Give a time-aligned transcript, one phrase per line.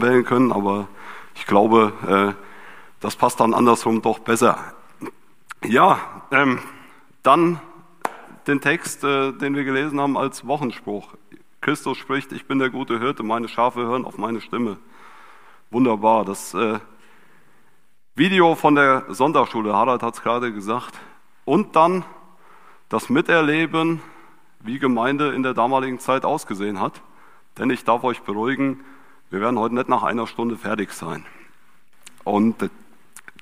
[0.00, 0.88] wählen können, aber
[1.34, 1.92] ich glaube,
[2.38, 2.42] äh,
[3.00, 4.58] das passt dann andersrum doch besser.
[5.64, 5.98] Ja,
[6.30, 6.60] ähm,
[7.22, 7.60] dann
[8.46, 11.14] den Text, äh, den wir gelesen haben als Wochenspruch.
[11.60, 14.78] Christus spricht, ich bin der gute Hirte, meine Schafe hören auf meine Stimme.
[15.70, 16.24] Wunderbar.
[16.24, 16.80] Das äh,
[18.14, 20.98] Video von der Sonntagsschule, Harald hat es gerade gesagt.
[21.44, 22.04] Und dann
[22.88, 24.00] das Miterleben,
[24.60, 27.00] wie Gemeinde in der damaligen Zeit ausgesehen hat.
[27.58, 28.80] Denn ich darf euch beruhigen,
[29.32, 31.24] wir werden heute nicht nach einer Stunde fertig sein.
[32.22, 32.68] Und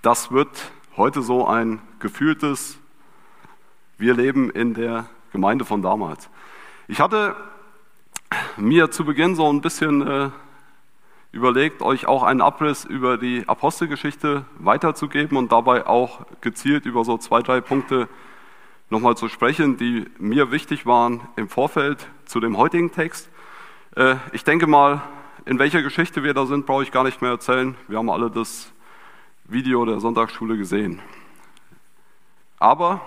[0.03, 2.79] das wird heute so ein gefühltes,
[3.99, 6.31] wir leben in der Gemeinde von damals.
[6.87, 7.35] Ich hatte
[8.57, 10.31] mir zu Beginn so ein bisschen äh,
[11.33, 17.19] überlegt, euch auch einen Abriss über die Apostelgeschichte weiterzugeben und dabei auch gezielt über so
[17.19, 18.09] zwei, drei Punkte
[18.91, 23.29] nochmal zu sprechen, die mir wichtig waren im Vorfeld zu dem heutigen Text.
[23.97, 25.03] Äh, ich denke mal,
[25.45, 27.75] in welcher Geschichte wir da sind, brauche ich gar nicht mehr erzählen.
[27.89, 28.73] Wir haben alle das
[29.45, 31.01] Video der Sonntagsschule gesehen.
[32.59, 33.01] Aber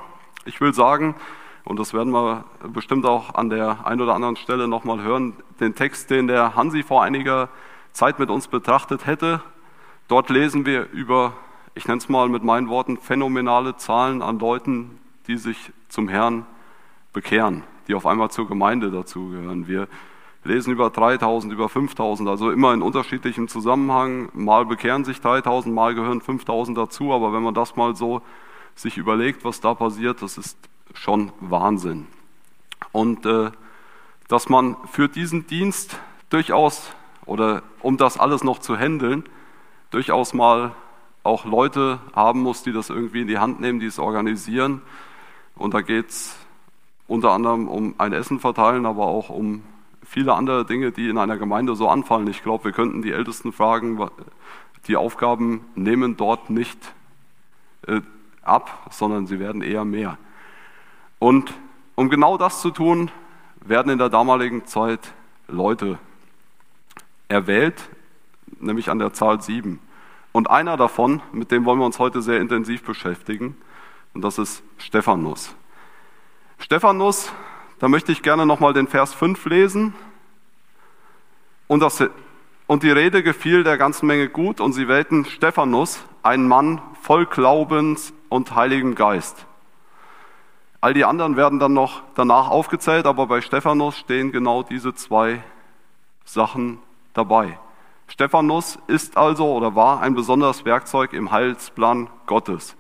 [0.46, 1.16] ich will sagen,
[1.64, 5.76] und das werden wir bestimmt auch an der einen oder anderen Stelle nochmal hören, den
[5.76, 7.50] Text, den der Hansi vor einiger
[7.94, 9.42] Zeit mit uns betrachtet hätte,
[10.08, 11.34] dort lesen wir über,
[11.76, 16.46] ich nenne es mal mit meinen Worten, phänomenale Zahlen an Leuten, die sich zum Herrn
[17.14, 19.68] bekehren, die auf einmal zur Gemeinde dazugehören.
[19.68, 19.88] Wir
[20.44, 24.30] lesen über 3000, über 5000, also immer in unterschiedlichem Zusammenhang.
[24.34, 28.22] Mal bekehren sich 3000, mal gehören 5000 dazu, aber wenn man das mal so
[28.76, 30.58] sich überlegt, was da passiert, das ist
[30.94, 32.08] schon Wahnsinn.
[32.92, 33.52] Und äh,
[34.28, 36.00] dass man für diesen Dienst
[36.30, 36.94] durchaus
[37.26, 39.24] oder um das alles noch zu handeln,
[39.92, 40.74] durchaus mal
[41.24, 44.82] auch Leute haben muss, die das irgendwie in die Hand nehmen, die es organisieren.
[45.56, 46.36] Und da geht es
[47.08, 49.64] unter anderem um ein Essen verteilen, aber auch um
[50.06, 52.28] viele andere Dinge, die in einer Gemeinde so anfallen.
[52.28, 54.00] Ich glaube, wir könnten die Ältesten fragen,
[54.88, 56.78] die Aufgaben nehmen dort nicht
[57.88, 58.02] äh,
[58.42, 60.18] ab, sondern sie werden eher mehr.
[61.20, 61.54] Und
[61.96, 63.12] um genau das zu tun,
[63.62, 65.14] werden in der damaligen Zeit
[65.48, 65.98] Leute
[67.28, 67.90] erwählt,
[68.60, 69.80] nämlich an der Zahl sieben.
[70.32, 73.56] Und einer davon, mit dem wollen wir uns heute sehr intensiv beschäftigen,
[74.14, 75.56] und das ist Stephanus.
[76.60, 77.34] Stephanus,
[77.84, 79.94] da möchte ich gerne nochmal den Vers 5 lesen.
[81.68, 82.02] Und, das,
[82.66, 87.26] und die Rede gefiel der ganzen Menge gut, und sie wählten Stephanus, einen Mann voll
[87.26, 89.46] Glaubens und Heiligem Geist.
[90.80, 95.44] All die anderen werden dann noch danach aufgezählt, aber bei Stephanus stehen genau diese zwei
[96.24, 96.80] Sachen
[97.14, 97.60] dabei.
[98.08, 102.78] Stephanus ist also oder war ein besonderes Werkzeug im Heilsplan Gottes,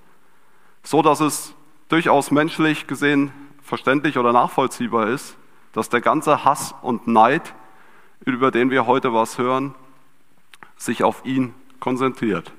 [0.81, 1.53] so dass es
[1.89, 3.33] durchaus menschlich gesehen
[3.73, 5.35] verständlich oder nachvollziehbar ist,
[5.71, 7.55] dass der ganze Hass und Neid,
[8.23, 9.73] über den wir heute was hören,
[10.77, 12.53] sich auf ihn konzentriert.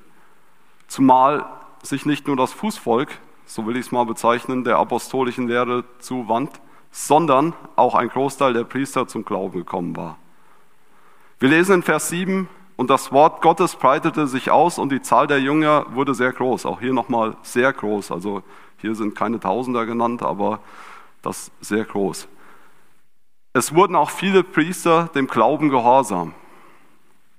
[0.89, 1.47] Zumal
[1.85, 6.61] sich nicht nur das Fußvolk, so will ich es mal bezeichnen, der apostolischen Lehre zuwandt,
[6.91, 10.19] sondern auch ein Großteil der Priester zum Glauben gekommen war.
[11.39, 15.29] Wir lesen in Vers 7, und das Wort Gottes breitete sich aus und die Zahl
[15.29, 16.67] der Jünger wurde sehr groß.
[16.67, 18.11] Auch hier nochmal sehr groß.
[18.11, 18.43] Also
[18.79, 20.59] hier sind keine Tausender genannt, aber
[21.25, 22.29] das sehr groß.
[23.53, 26.35] Es wurden auch viele Priester dem Glauben gehorsam.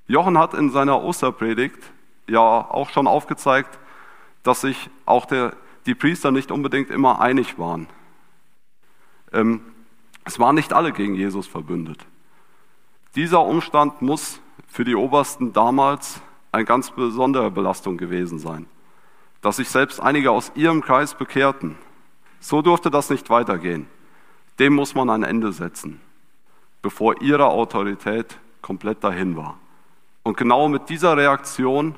[0.07, 1.79] Jochen hat in seiner Osterpredigt
[2.27, 3.79] ja auch schon aufgezeigt,
[4.43, 5.53] dass sich auch der,
[5.85, 7.87] die Priester nicht unbedingt immer einig waren.
[9.33, 9.61] Ähm,
[10.23, 12.05] es waren nicht alle gegen Jesus verbündet.
[13.15, 16.21] Dieser Umstand muss für die Obersten damals
[16.51, 18.67] eine ganz besondere Belastung gewesen sein,
[19.41, 21.77] dass sich selbst einige aus ihrem Kreis bekehrten.
[22.39, 23.87] So durfte das nicht weitergehen.
[24.59, 25.99] Dem muss man ein Ende setzen,
[26.81, 29.57] bevor ihre Autorität komplett dahin war.
[30.23, 31.95] Und genau mit dieser Reaktion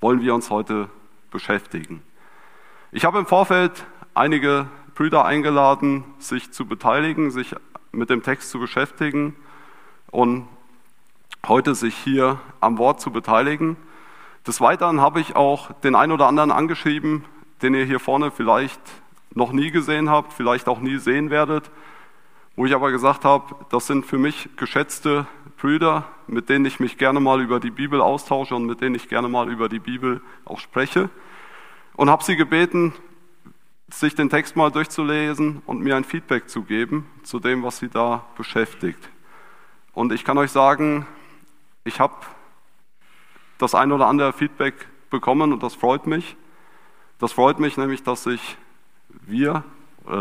[0.00, 0.88] wollen wir uns heute
[1.30, 2.02] beschäftigen.
[2.90, 7.54] Ich habe im Vorfeld einige Brüder eingeladen, sich zu beteiligen, sich
[7.92, 9.36] mit dem Text zu beschäftigen
[10.10, 10.48] und
[11.46, 13.76] heute sich hier am Wort zu beteiligen.
[14.46, 17.24] Des Weiteren habe ich auch den einen oder anderen angeschrieben,
[17.62, 18.80] den ihr hier vorne vielleicht
[19.34, 21.70] noch nie gesehen habt, vielleicht auch nie sehen werdet,
[22.56, 25.26] wo ich aber gesagt habe, das sind für mich geschätzte
[25.58, 29.08] Brüder, mit denen ich mich gerne mal über die Bibel austausche und mit denen ich
[29.08, 31.10] gerne mal über die Bibel auch spreche.
[31.94, 32.92] Und habe sie gebeten,
[33.90, 37.88] sich den Text mal durchzulesen und mir ein Feedback zu geben zu dem, was sie
[37.88, 39.08] da beschäftigt.
[39.94, 41.06] Und ich kann euch sagen,
[41.84, 42.14] ich habe
[43.58, 44.74] das ein oder andere Feedback
[45.10, 46.36] bekommen und das freut mich.
[47.18, 48.56] Das freut mich nämlich, dass sich
[49.30, 49.64] wir,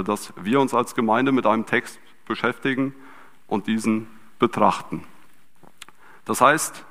[0.05, 2.93] dass wir uns als Gemeinde mit einem Text beschäftigen
[3.47, 4.07] und diesen
[4.39, 5.03] betrachten.
[6.25, 6.83] Das heißt,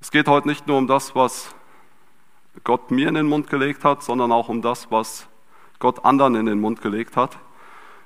[0.00, 1.52] Es geht heute nicht nur um das, was
[2.62, 5.26] Gott mir in den Mund gelegt hat, sondern auch um das, was
[5.80, 7.36] Gott anderen in den Mund gelegt hat.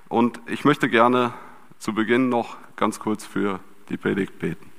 [0.09, 1.35] Und ich möchte gerne
[1.79, 3.61] zu Beginn noch ganz kurz für
[3.91, 4.73] die Predigt beten.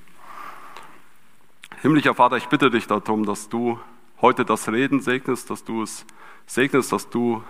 [1.84, 3.80] Himmlischer Vater, ich bitte dich darum, dass du
[4.20, 6.08] heute das Reden segnest, dass du es
[6.48, 7.44] segnest, dass du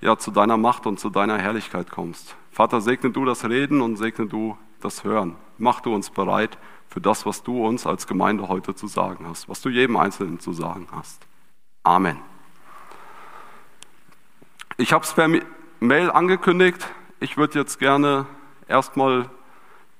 [0.00, 2.36] ja zu deiner Macht und zu deiner Herrlichkeit kommst.
[2.50, 5.36] Vater, segne du das Reden und segne du das Hören.
[5.58, 6.58] Mach du uns bereit
[6.88, 10.40] für das, was du uns als Gemeinde heute zu sagen hast, was du jedem Einzelnen
[10.40, 11.26] zu sagen hast.
[11.82, 12.18] Amen.
[14.76, 15.28] Ich habe es per
[15.80, 16.86] Mail angekündigt.
[17.20, 18.26] Ich würde jetzt gerne
[18.68, 19.30] erstmal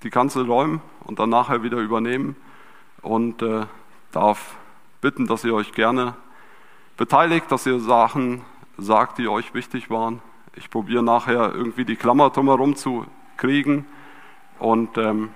[0.03, 2.37] die Kanzel räumen und dann nachher wieder übernehmen
[3.03, 3.67] und äh,
[4.13, 4.57] darf
[5.01, 6.15] bitten, dass ihr euch gerne
[6.97, 8.43] beteiligt, dass ihr Sachen
[8.79, 10.21] sagt, die euch wichtig waren.
[10.55, 13.07] Ich probiere nachher irgendwie die Klammer drumherum zu
[13.37, 13.87] kriegen.
[14.59, 15.31] Und ähm,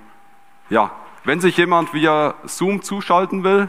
[0.70, 0.92] ja,
[1.25, 3.69] wenn sich jemand via Zoom zuschalten will,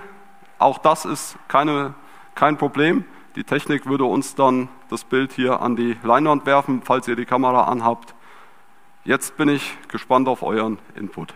[0.59, 1.94] auch das ist keine,
[2.35, 3.03] kein Problem.
[3.35, 7.25] Die Technik würde uns dann das Bild hier an die Leinwand werfen, falls ihr die
[7.25, 8.13] Kamera anhabt.
[9.03, 11.33] Jetzt bin ich gespannt auf euren Input.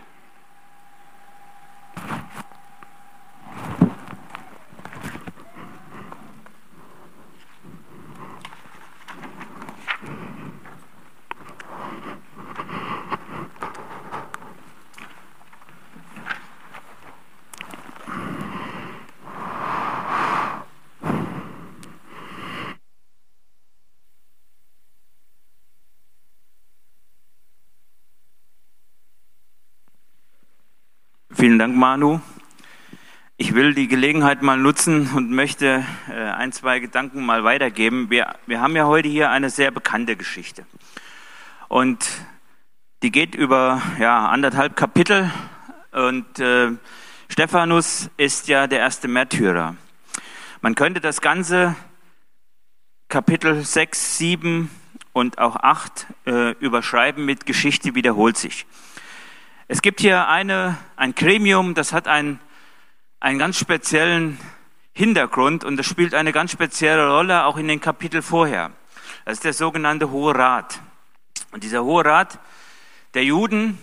[31.46, 32.20] Vielen Dank, Manu.
[33.36, 38.10] Ich will die Gelegenheit mal nutzen und möchte äh, ein, zwei Gedanken mal weitergeben.
[38.10, 40.66] Wir, wir haben ja heute hier eine sehr bekannte Geschichte.
[41.68, 42.04] Und
[43.04, 45.30] die geht über ja, anderthalb Kapitel.
[45.92, 46.72] Und äh,
[47.28, 49.76] Stephanus ist ja der erste Märtyrer.
[50.62, 51.76] Man könnte das ganze
[53.06, 54.68] Kapitel 6, 7
[55.12, 58.66] und auch 8 äh, überschreiben mit Geschichte wiederholt sich.
[59.68, 62.38] Es gibt hier eine, ein Gremium, das hat einen,
[63.18, 64.38] einen ganz speziellen
[64.92, 68.70] Hintergrund und das spielt eine ganz spezielle Rolle auch in den Kapitel vorher.
[69.24, 70.80] Das ist der sogenannte Hohe Rat.
[71.50, 72.38] Und dieser Hohe Rat
[73.14, 73.76] der Juden,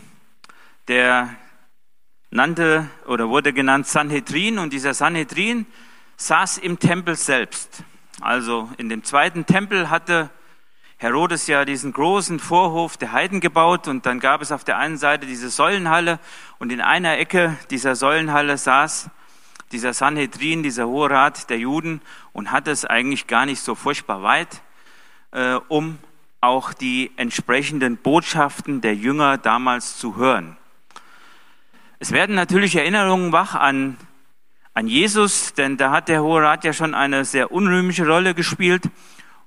[0.87, 1.35] der
[2.29, 5.65] nannte oder wurde genannt Sanhedrin und dieser Sanhedrin
[6.15, 7.83] saß im Tempel selbst.
[8.21, 10.29] Also in dem zweiten Tempel hatte
[11.03, 14.97] Herodes ja diesen großen Vorhof der Heiden gebaut und dann gab es auf der einen
[14.97, 16.17] Seite diese Säulenhalle
[16.59, 19.09] und in einer Ecke dieser Säulenhalle saß
[19.73, 21.99] dieser Sanhedrin, dieser Hohe Rat der Juden
[22.31, 24.61] und hatte es eigentlich gar nicht so furchtbar weit,
[25.31, 25.97] äh, um
[26.39, 30.55] auch die entsprechenden Botschaften der Jünger damals zu hören.
[31.99, 33.97] Es werden natürlich Erinnerungen wach an,
[34.73, 38.83] an Jesus, denn da hat der Hohe Rat ja schon eine sehr unrühmliche Rolle gespielt.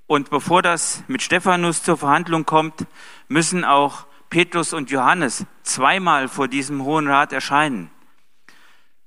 [0.07, 2.87] Und bevor das mit Stephanus zur Verhandlung kommt,
[3.29, 7.91] müssen auch Petrus und Johannes zweimal vor diesem Hohen Rat erscheinen.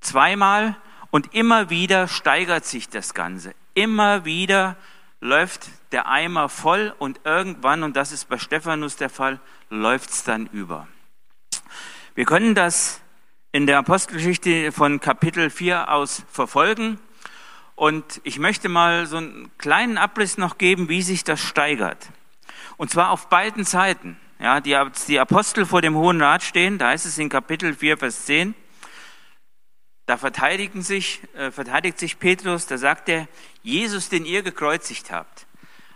[0.01, 0.75] Zweimal
[1.11, 3.53] und immer wieder steigert sich das Ganze.
[3.73, 4.75] Immer wieder
[5.21, 10.23] läuft der Eimer voll und irgendwann, und das ist bei Stephanus der Fall, läuft es
[10.23, 10.87] dann über.
[12.15, 13.01] Wir können das
[13.51, 16.99] in der Apostelgeschichte von Kapitel 4 aus verfolgen.
[17.79, 22.09] Und ich möchte mal so einen kleinen Abriss noch geben, wie sich das steigert.
[22.75, 24.17] Und zwar auf beiden Seiten.
[24.37, 27.97] Ja, die, die Apostel vor dem Hohen Rat stehen, da heißt es in Kapitel 4,
[27.97, 28.53] Vers 10,
[30.07, 33.29] da verteidigen sich, äh, verteidigt sich Petrus, da sagt er,
[33.63, 35.47] Jesus, den ihr gekreuzigt habt.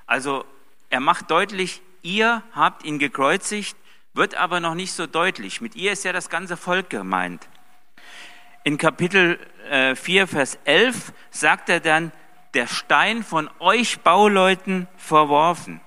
[0.06, 0.46] Also
[0.90, 3.76] er macht deutlich, ihr habt ihn gekreuzigt,
[4.14, 5.60] wird aber noch nicht so deutlich.
[5.60, 7.50] Mit ihr ist ja das ganze Volk gemeint.
[8.66, 9.40] In Kapitel
[9.96, 12.14] 4, äh, Vers 11 sagt er dann,
[12.54, 15.82] der Stein von euch Bauleuten verworfen.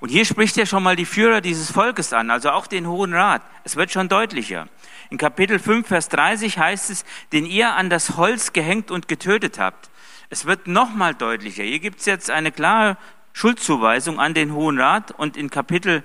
[0.00, 3.14] Und hier spricht er schon mal die Führer dieses Volkes an, also auch den Hohen
[3.14, 3.40] Rat.
[3.64, 4.68] Es wird schon deutlicher.
[5.08, 9.58] In Kapitel 5, Vers 30 heißt es, den ihr an das Holz gehängt und getötet
[9.58, 9.88] habt.
[10.28, 11.62] Es wird nochmal deutlicher.
[11.62, 12.98] Hier gibt es jetzt eine klare
[13.32, 16.04] Schuldzuweisung an den Hohen Rat und in Kapitel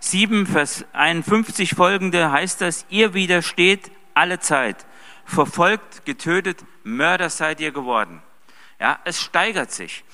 [0.00, 4.86] 7, Vers 51 folgende heißt das, ihr widersteht alle Zeit
[5.26, 8.22] verfolgt, getötet, Mörder seid ihr geworden.
[8.80, 10.04] Ja, es steigert sich.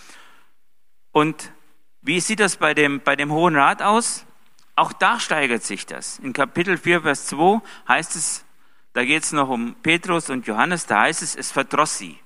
[1.12, 1.52] Und
[2.00, 4.24] wie sieht das bei dem, bei dem Hohen Rat aus?
[4.74, 6.18] Auch da steigert sich das.
[6.18, 8.44] In Kapitel 4, Vers 2 heißt es,
[8.94, 12.18] da geht es noch um Petrus und Johannes, da heißt es, es verdross sie.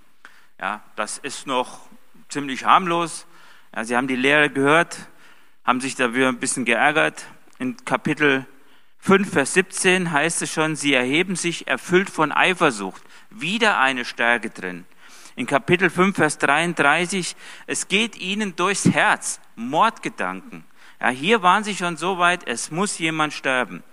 [0.58, 1.80] Ja, das ist noch
[2.28, 3.26] ziemlich harmlos.
[3.74, 5.08] Ja, sie haben die Lehre gehört,
[5.64, 7.26] haben sich dafür ein bisschen geärgert.
[7.58, 8.46] In Kapitel
[9.06, 14.50] 5, Vers 17 heißt es schon, sie erheben sich erfüllt von Eifersucht, wieder eine Stärke
[14.50, 14.84] drin.
[15.36, 17.36] In Kapitel 5, Vers 33,
[17.68, 20.64] es geht ihnen durchs Herz, Mordgedanken.
[21.00, 23.84] Ja, hier waren sie schon so weit, es muss jemand sterben.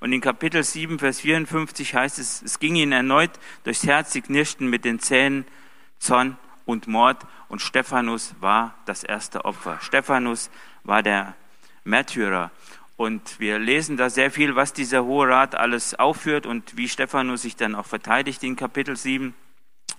[0.00, 3.30] Und in Kapitel 7, Vers 54 heißt es, es ging ihnen erneut
[3.64, 5.46] durchs Herz, sie knirschten mit den Zähnen,
[5.98, 7.26] Zorn und Mord.
[7.48, 9.78] Und Stephanus war das erste Opfer.
[9.80, 10.50] Stephanus
[10.84, 11.36] war der
[11.84, 12.50] Märtyrer.
[12.98, 17.42] Und wir lesen da sehr viel, was dieser Hohe Rat alles aufführt und wie Stephanus
[17.42, 19.34] sich dann auch verteidigt in Kapitel 7.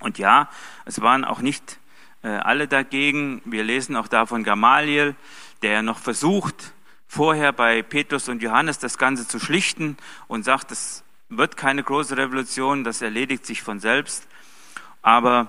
[0.02, 0.50] Und ja,
[0.84, 1.80] es waren auch nicht
[2.24, 3.42] äh, alle dagegen.
[3.46, 5.16] Wir lesen auch da von Gamaliel,
[5.62, 6.74] der noch versucht,
[7.08, 9.96] vorher bei Petrus und Johannes das Ganze zu schlichten
[10.28, 14.28] und sagt, es wird keine große Revolution, das erledigt sich von selbst.
[15.02, 15.48] Aber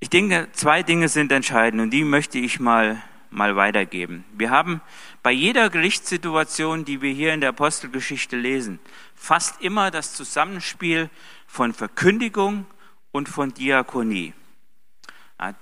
[0.00, 4.24] ich denke, zwei Dinge sind entscheidend und die möchte ich mal, mal weitergeben.
[4.32, 4.80] Wir haben
[5.22, 8.78] bei jeder Gerichtssituation, die wir hier in der Apostelgeschichte lesen,
[9.14, 11.10] fast immer das Zusammenspiel
[11.46, 12.66] von Verkündigung
[13.12, 14.34] und von Diakonie.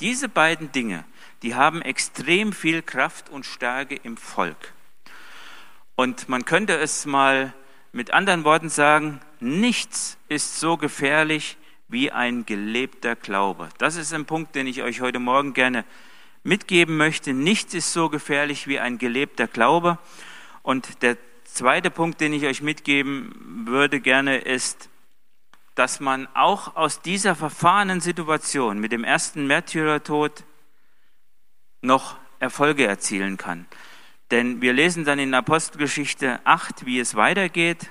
[0.00, 1.04] Diese beiden Dinge,
[1.42, 4.72] die haben extrem viel Kraft und Stärke im Volk.
[5.94, 7.52] Und man könnte es mal
[7.92, 11.56] mit anderen Worten sagen, nichts ist so gefährlich
[11.88, 13.68] wie ein gelebter Glaube.
[13.78, 15.84] Das ist ein Punkt, den ich euch heute Morgen gerne
[16.46, 17.34] mitgeben möchte.
[17.34, 19.98] Nichts ist so gefährlich wie ein gelebter Glaube.
[20.62, 24.88] Und der zweite Punkt, den ich euch mitgeben würde gerne, ist,
[25.74, 30.44] dass man auch aus dieser verfahrenen Situation mit dem ersten Märtyrertod
[31.82, 33.66] noch Erfolge erzielen kann.
[34.30, 37.90] Denn wir lesen dann in Apostelgeschichte 8, wie es weitergeht.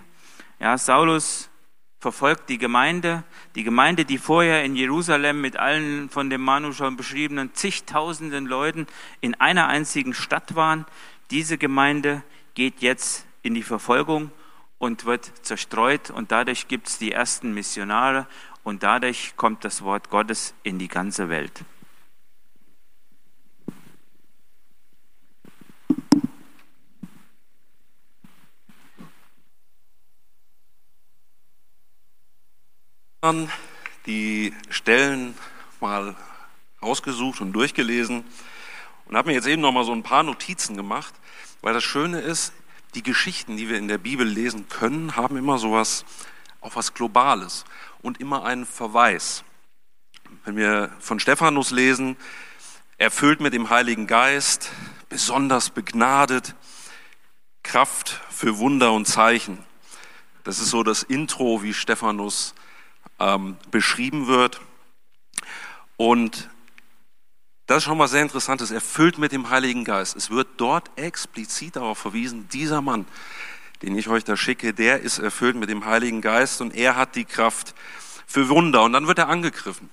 [0.60, 1.50] Ja, Saulus
[2.00, 3.24] verfolgt die Gemeinde,
[3.56, 8.88] die Gemeinde, die vorher in Jerusalem mit allen von dem Manu schon beschriebenen zigtausenden Leuten
[9.22, 10.86] in einer einzigen Stadt waren.
[11.32, 12.24] Diese Gemeinde
[12.54, 14.32] geht jetzt in die Verfolgung
[14.78, 18.28] und wird zerstreut und dadurch gibt es die ersten Missionare
[18.64, 21.64] und dadurch kommt das Wort Gottes in die ganze Welt.
[34.06, 35.36] Die Stellen
[35.80, 36.16] mal
[36.82, 38.24] rausgesucht und durchgelesen
[39.06, 41.14] und habe mir jetzt eben noch mal so ein paar Notizen gemacht,
[41.62, 42.54] weil das Schöne ist,
[42.94, 46.06] die Geschichten, die wir in der Bibel lesen können, haben immer sowas,
[46.62, 47.66] auch was Globales
[48.02, 49.44] und immer einen Verweis.
[50.44, 52.18] Wenn wir von Stephanus lesen,
[52.98, 54.70] erfüllt mit dem Heiligen Geist,
[55.10, 56.56] besonders begnadet,
[57.64, 59.58] Kraft für Wunder und Zeichen.
[60.44, 62.54] Das ist so das Intro, wie Stephanus
[63.20, 64.62] ähm, beschrieben wird.
[65.98, 66.50] Und
[67.68, 70.16] das ist schon mal sehr interessant, ist erfüllt mit dem Heiligen Geist.
[70.16, 73.08] Es wird dort explizit darauf verwiesen, dieser Mann,
[73.82, 77.16] den ich euch da schicke, der ist erfüllt mit dem Heiligen Geist und er hat
[77.16, 77.74] die Kraft
[78.28, 78.84] für Wunder.
[78.84, 79.90] Und dann wird er angegriffen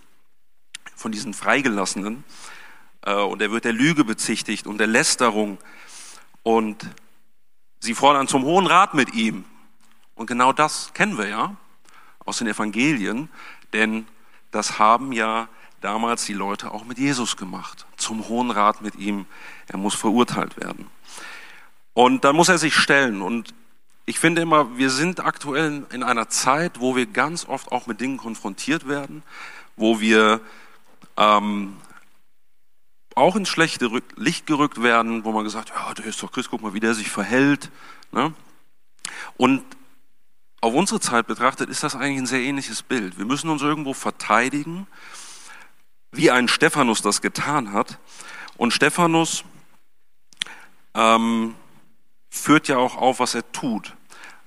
[0.96, 2.24] von diesen Freigelassenen
[3.02, 5.58] äh, und er wird der Lüge bezichtigt und der Lästerung
[6.42, 6.88] und
[7.80, 9.44] sie fordern zum Hohen Rat mit ihm.
[10.14, 11.56] Und genau das kennen wir ja
[12.24, 13.28] aus den Evangelien,
[13.72, 14.06] denn
[14.50, 15.48] das haben ja
[15.80, 19.26] damals die Leute auch mit Jesus gemacht, zum Hohen Rat mit ihm.
[19.66, 20.86] Er muss verurteilt werden.
[21.94, 23.20] Und dann muss er sich stellen.
[23.20, 23.54] Und
[24.06, 28.00] ich finde immer, wir sind aktuell in einer Zeit, wo wir ganz oft auch mit
[28.00, 29.22] Dingen konfrontiert werden,
[29.76, 30.40] wo wir
[31.16, 31.76] ähm,
[33.14, 36.62] auch ins schlechte Licht gerückt werden, wo man gesagt, ja, der ist doch Christ, guck
[36.62, 37.70] mal, wie der sich verhält.
[38.10, 38.32] Ne?
[39.36, 39.62] Und
[40.62, 43.18] auf unsere Zeit betrachtet ist das eigentlich ein sehr ähnliches Bild.
[43.18, 44.86] Wir müssen uns irgendwo verteidigen
[46.12, 47.98] wie ein Stephanus das getan hat.
[48.56, 49.44] Und Stephanus
[50.94, 51.56] ähm,
[52.30, 53.96] führt ja auch auf, was er tut.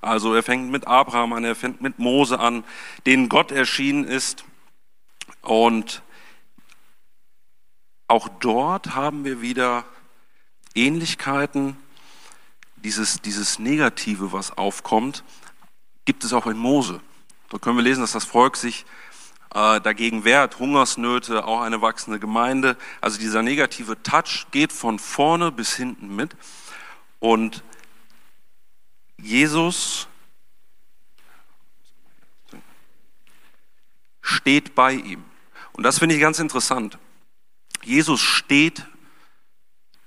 [0.00, 2.64] Also er fängt mit Abraham an, er fängt mit Mose an,
[3.04, 4.44] denen Gott erschienen ist.
[5.42, 6.02] Und
[8.06, 9.84] auch dort haben wir wieder
[10.74, 11.76] Ähnlichkeiten.
[12.76, 15.24] Dieses, dieses Negative, was aufkommt,
[16.06, 17.00] gibt es auch in Mose.
[17.50, 18.86] Da können wir lesen, dass das Volk sich
[19.54, 22.76] äh, dagegen wehrt, Hungersnöte, auch eine wachsende Gemeinde.
[23.00, 26.34] Also dieser negative Touch geht von vorne bis hinten mit.
[27.20, 27.62] Und
[29.18, 30.08] Jesus
[34.20, 35.24] steht bei ihm.
[35.72, 36.98] Und das finde ich ganz interessant.
[37.82, 38.86] Jesus steht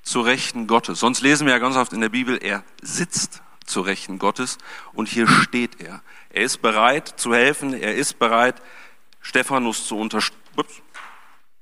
[0.02, 1.00] zu Rechten Gottes.
[1.00, 4.58] Sonst lesen wir ja ganz oft in der Bibel, er sitzt zu Rechten Gottes
[4.94, 6.02] und hier steht er.
[6.30, 8.62] Er ist bereit zu helfen, er ist bereit,
[9.22, 10.08] Stephanus zu,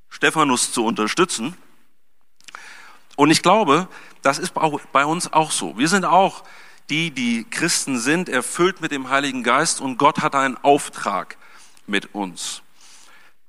[0.10, 1.56] Stephanus zu unterstützen.
[3.16, 3.88] Und ich glaube,
[4.22, 5.78] das ist bei uns auch so.
[5.78, 6.44] Wir sind auch
[6.90, 11.38] die, die Christen sind, erfüllt mit dem Heiligen Geist und Gott hat einen Auftrag
[11.86, 12.62] mit uns.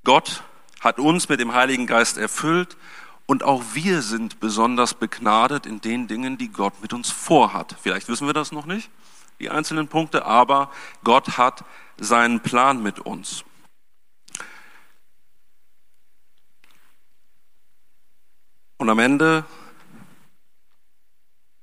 [0.04, 0.42] Gott
[0.80, 2.76] hat uns mit dem Heiligen Geist erfüllt
[3.28, 7.76] und auch wir sind besonders begnadet in den Dingen, die Gott mit uns vorhat.
[7.78, 8.90] Vielleicht wissen wir das noch nicht,
[9.38, 10.73] die einzelnen Punkte, aber
[11.04, 11.62] Gott hat
[11.99, 13.44] seinen Plan mit uns.
[18.78, 19.44] Und am Ende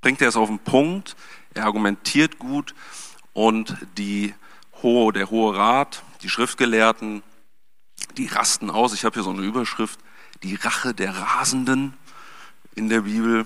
[0.01, 1.15] bringt er es auf den Punkt,
[1.55, 2.75] er argumentiert gut
[3.33, 4.35] und die
[4.83, 7.23] hohe, der Hohe Rat, die Schriftgelehrten,
[8.17, 8.93] die rasten aus.
[8.93, 9.99] Ich habe hier so eine Überschrift,
[10.43, 11.93] die Rache der Rasenden
[12.75, 13.45] in der Bibel.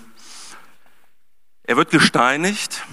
[1.62, 2.84] Er wird gesteinigt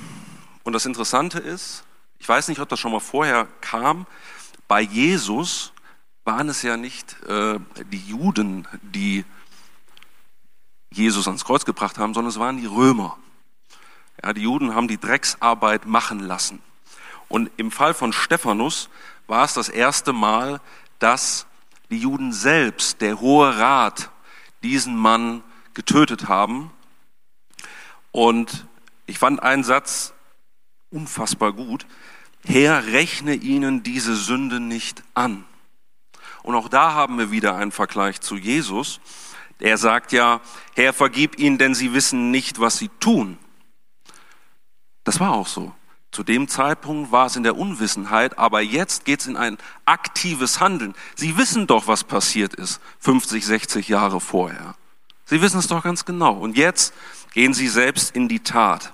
[0.64, 1.84] und das Interessante ist,
[2.20, 4.06] ich weiß nicht, ob das schon mal vorher kam,
[4.68, 5.72] bei Jesus
[6.26, 7.60] waren es ja nicht äh,
[7.92, 9.24] die Juden, die
[10.92, 13.18] Jesus ans Kreuz gebracht haben, sondern es waren die Römer.
[14.22, 16.62] Ja, die Juden haben die Drecksarbeit machen lassen.
[17.30, 18.90] Und im Fall von Stephanus
[19.28, 20.60] war es das erste Mal,
[21.00, 21.46] dass
[21.90, 24.10] die Juden selbst, der Hohe Rat,
[24.64, 26.72] diesen Mann getötet haben.
[28.12, 28.66] Und
[29.06, 30.14] ich fand einen Satz
[30.90, 31.86] unfassbar gut.
[32.46, 35.46] Herr, rechne ihnen diese Sünde nicht an.
[36.44, 39.00] Und auch da haben wir wieder einen Vergleich zu Jesus.
[39.60, 40.42] Er sagt ja,
[40.76, 43.38] Herr, vergib ihnen, denn sie wissen nicht, was sie tun.
[45.04, 45.74] Das war auch so.
[46.12, 50.60] Zu dem Zeitpunkt war es in der Unwissenheit, aber jetzt geht es in ein aktives
[50.60, 50.96] Handeln.
[51.16, 54.76] Sie wissen doch, was passiert ist 50, 60 Jahre vorher.
[55.26, 56.34] Sie wissen es doch ganz genau.
[56.34, 56.94] Und jetzt
[57.34, 58.94] gehen sie selbst in die Tat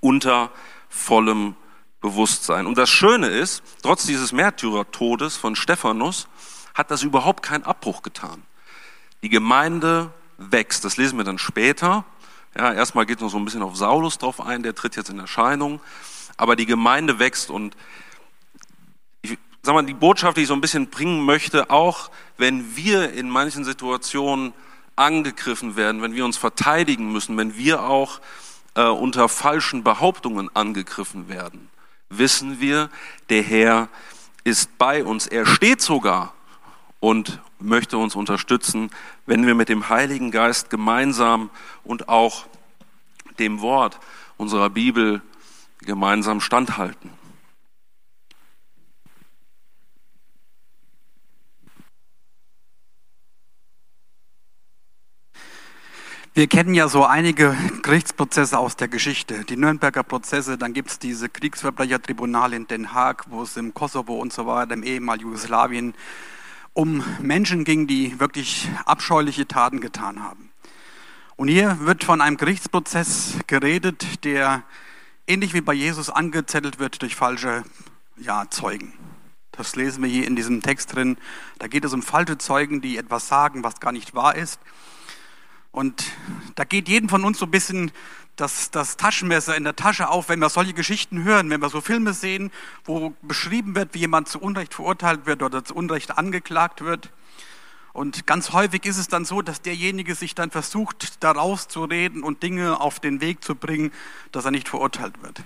[0.00, 0.50] unter
[0.88, 1.56] vollem
[2.00, 2.66] Bewusstsein.
[2.66, 6.28] Und das Schöne ist, trotz dieses Märtyrertodes von Stephanus
[6.74, 8.42] hat das überhaupt keinen Abbruch getan.
[9.22, 10.84] Die Gemeinde wächst.
[10.84, 12.04] Das lesen wir dann später.
[12.56, 15.18] Ja, erstmal geht noch so ein bisschen auf Saulus drauf ein, der tritt jetzt in
[15.18, 15.80] Erscheinung.
[16.36, 17.76] Aber die Gemeinde wächst und
[19.22, 23.12] ich sag mal, die Botschaft, die ich so ein bisschen bringen möchte, auch wenn wir
[23.12, 24.52] in manchen Situationen
[24.96, 28.20] angegriffen werden, wenn wir uns verteidigen müssen, wenn wir auch
[28.74, 31.70] äh, unter falschen Behauptungen angegriffen werden,
[32.10, 32.90] wissen wir,
[33.30, 33.88] der Herr
[34.44, 35.26] ist bei uns.
[35.26, 36.34] Er steht sogar
[37.00, 38.90] und möchte uns unterstützen,
[39.26, 41.50] wenn wir mit dem Heiligen Geist gemeinsam
[41.84, 42.46] und auch
[43.38, 43.98] dem Wort
[44.36, 45.22] unserer Bibel
[45.80, 47.10] gemeinsam standhalten.
[56.34, 59.44] Wir kennen ja so einige Gerichtsprozesse aus der Geschichte.
[59.44, 64.14] Die Nürnberger Prozesse, dann gibt es diese Kriegsverbrechertribunale in Den Haag, wo es im Kosovo
[64.14, 65.92] und so weiter, im ehemaligen Jugoslawien
[66.74, 70.50] um Menschen ging, die wirklich abscheuliche Taten getan haben.
[71.36, 74.62] Und hier wird von einem Gerichtsprozess geredet, der
[75.26, 77.64] ähnlich wie bei Jesus angezettelt wird durch falsche
[78.16, 78.92] ja, Zeugen.
[79.52, 81.18] Das lesen wir hier in diesem Text drin.
[81.58, 84.60] Da geht es um falsche Zeugen, die etwas sagen, was gar nicht wahr ist.
[85.72, 86.04] Und
[86.54, 87.92] da geht jedem von uns so ein bisschen
[88.36, 91.80] das, das Taschenmesser in der Tasche auf, wenn wir solche Geschichten hören, wenn wir so
[91.80, 92.50] Filme sehen,
[92.84, 97.10] wo beschrieben wird, wie jemand zu Unrecht verurteilt wird oder zu Unrecht angeklagt wird.
[97.92, 102.22] Und ganz häufig ist es dann so, dass derjenige sich dann versucht, daraus zu reden
[102.22, 103.92] und Dinge auf den Weg zu bringen,
[104.32, 105.42] dass er nicht verurteilt wird.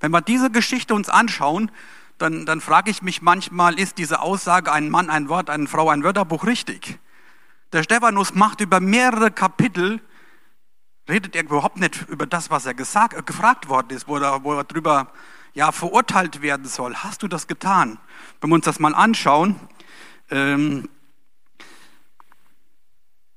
[0.00, 1.70] Wenn wir diese Geschichte uns anschauen,
[2.18, 5.88] dann, dann frage ich mich manchmal, ist diese Aussage ein Mann, ein Wort, eine Frau,
[5.88, 6.98] ein Wörterbuch richtig?
[7.72, 10.00] Der Stephanus macht über mehrere Kapitel
[11.08, 14.44] redet er überhaupt nicht über das, was er gesagt, äh, gefragt worden ist, wo er,
[14.44, 15.12] wo er drüber
[15.54, 16.94] ja, verurteilt werden soll.
[16.94, 17.98] Hast du das getan?
[18.40, 19.56] Wenn wir uns das mal anschauen,
[20.30, 20.88] ähm,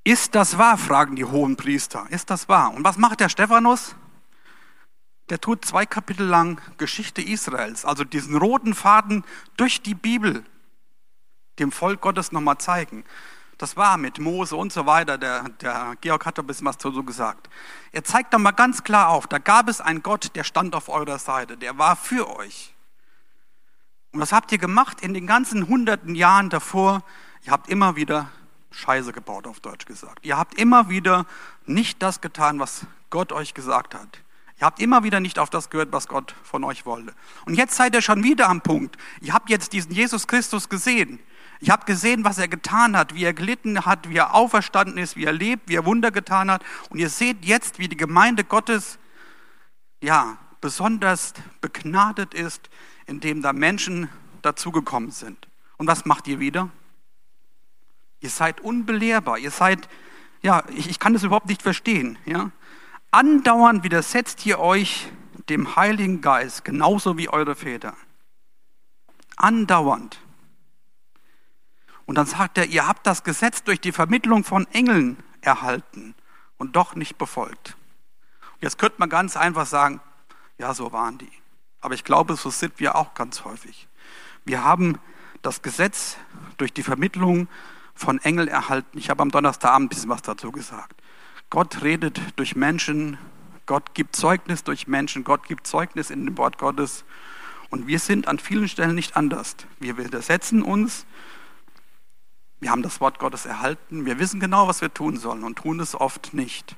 [0.04, 2.06] ist das wahr, fragen die hohen Priester.
[2.10, 2.74] Ist das wahr?
[2.74, 3.96] Und was macht der Stephanus?
[5.30, 9.24] Der tut zwei Kapitel lang Geschichte Israels, also diesen roten Faden
[9.56, 10.44] durch die Bibel,
[11.60, 13.06] dem Volk Gottes nochmal zeigen.
[13.58, 15.18] Das war mit Mose und so weiter.
[15.18, 17.50] Der, der Georg hat ein bisschen was dazu gesagt.
[17.92, 20.90] Er zeigt da mal ganz klar auf, da gab es einen Gott, der stand auf
[20.90, 22.74] eurer Seite, der war für euch.
[24.12, 27.04] Und was habt ihr gemacht in den ganzen hunderten Jahren davor?
[27.44, 28.30] Ihr habt immer wieder
[28.72, 30.26] Scheiße gebaut, auf Deutsch gesagt.
[30.26, 31.26] Ihr habt immer wieder
[31.66, 34.20] nicht das getan, was Gott euch gesagt hat.
[34.60, 37.14] Ihr habt immer wieder nicht auf das gehört, was Gott von euch wollte.
[37.46, 38.98] Und jetzt seid ihr schon wieder am Punkt.
[39.22, 41.20] Ihr habt jetzt diesen Jesus Christus gesehen.
[41.64, 45.16] Ich habe gesehen, was er getan hat, wie er gelitten hat, wie er auferstanden ist,
[45.16, 46.62] wie er lebt, wie er Wunder getan hat.
[46.90, 49.00] Und ihr seht jetzt, wie die Gemeinde Gottes,
[50.02, 52.70] ja, besonders begnadet ist,
[53.06, 54.10] indem da Menschen
[54.42, 55.48] dazugekommen sind.
[55.78, 56.68] Und was macht ihr wieder?
[58.20, 59.38] Ihr seid unbelehrbar.
[59.38, 59.88] Ihr seid,
[60.42, 62.18] ja, ich, ich kann das überhaupt nicht verstehen.
[62.26, 62.52] Ja?
[63.12, 65.10] Andauernd widersetzt ihr euch
[65.48, 67.96] dem Heiligen Geist, genauso wie eure Väter.
[69.38, 70.20] Andauernd.
[72.06, 76.16] Und dann sagt er, ihr habt das Gesetz durch die Vermittlung von Engeln erhalten
[76.58, 77.78] und doch nicht befolgt.
[78.60, 80.02] Jetzt könnte man ganz einfach sagen,
[80.58, 81.32] ja, so waren die.
[81.82, 83.88] Aber ich glaube, so sind wir auch ganz häufig.
[84.46, 85.00] Wir haben
[85.42, 86.18] das Gesetz
[86.58, 87.48] durch die Vermittlung
[87.94, 88.98] von Engeln erhalten.
[88.98, 91.02] Ich habe am Donnerstagabend ein bisschen was dazu gesagt.
[91.50, 93.18] Gott redet durch Menschen,
[93.66, 97.06] Gott gibt Zeugnis durch Menschen, Gott gibt Zeugnis in dem Wort Gottes.
[97.70, 99.56] Und wir sind an vielen Stellen nicht anders.
[99.80, 101.06] Wir widersetzen uns,
[102.64, 105.82] wir haben das Wort Gottes erhalten, wir wissen genau, was wir tun sollen und tun
[105.82, 106.78] es oft nicht.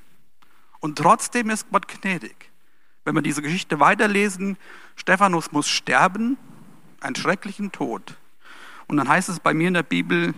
[0.80, 2.52] Und trotzdem ist Gott gnädig.
[3.04, 4.58] Wenn wir diese Geschichte weiterlesen,
[4.96, 6.38] Stephanus muss sterben,
[7.02, 8.18] einen schrecklichen Tod.
[8.88, 10.34] Und dann heißt es bei mir in der Bibel,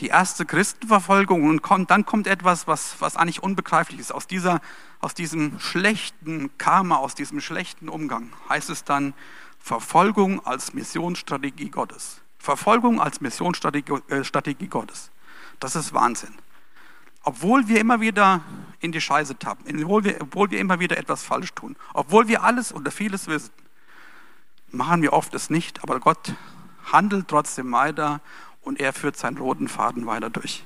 [0.00, 4.12] die erste Christenverfolgung und kommt, dann kommt etwas, was, was eigentlich unbegreiflich ist.
[4.12, 4.60] Aus, dieser,
[5.00, 9.14] aus diesem schlechten Karma, aus diesem schlechten Umgang heißt es dann
[9.58, 12.21] Verfolgung als Missionsstrategie Gottes.
[12.42, 15.12] Verfolgung als Missionsstrategie äh, Gottes.
[15.60, 16.34] Das ist Wahnsinn.
[17.22, 18.40] Obwohl wir immer wieder
[18.80, 22.42] in die Scheiße tappen, obwohl wir, obwohl wir immer wieder etwas falsch tun, obwohl wir
[22.42, 23.52] alles oder vieles wissen,
[24.72, 26.34] machen wir oft es nicht, aber Gott
[26.90, 28.20] handelt trotzdem weiter
[28.62, 30.64] und er führt seinen roten Faden weiter durch.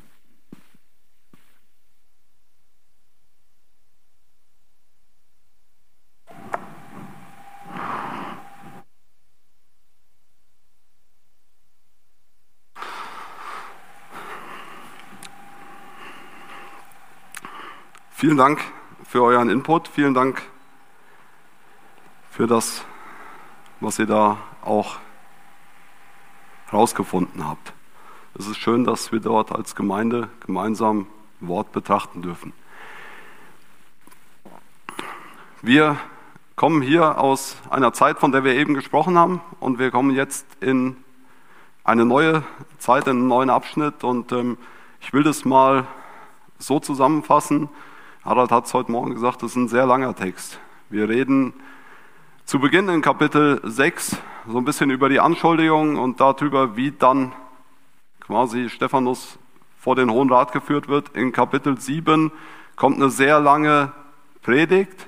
[18.19, 18.65] Vielen Dank
[19.05, 19.89] für euren Input.
[19.89, 20.41] Vielen Dank
[22.31, 22.83] für das,
[23.81, 24.97] was ihr da auch
[26.71, 27.75] herausgefunden habt.
[28.39, 31.09] Es ist schön, dass wir dort als Gemeinde gemeinsam
[31.41, 32.55] Wort betrachten dürfen.
[35.61, 35.99] Wir
[36.55, 40.47] kommen hier aus einer Zeit, von der wir eben gesprochen haben, und wir kommen jetzt
[40.61, 40.97] in
[41.85, 42.45] eine neue
[42.79, 44.05] Zeit, in einen neuen Abschnitt.
[44.05, 44.57] Und ähm,
[45.03, 45.87] ich will das mal
[46.59, 47.69] so zusammenfassen.
[48.27, 50.59] Harald hat es heute Morgen gesagt, das ist ein sehr langer Text.
[50.91, 51.55] Wir reden
[52.45, 54.17] zu Beginn in Kapitel 6
[54.49, 57.31] so ein bisschen über die Anschuldigung und darüber, wie dann
[58.19, 59.39] quasi Stephanus
[59.79, 61.11] vor den Hohen Rat geführt wird.
[61.11, 62.33] In Kapitel 7
[62.75, 63.93] kommt eine sehr lange
[64.43, 65.07] Predigt,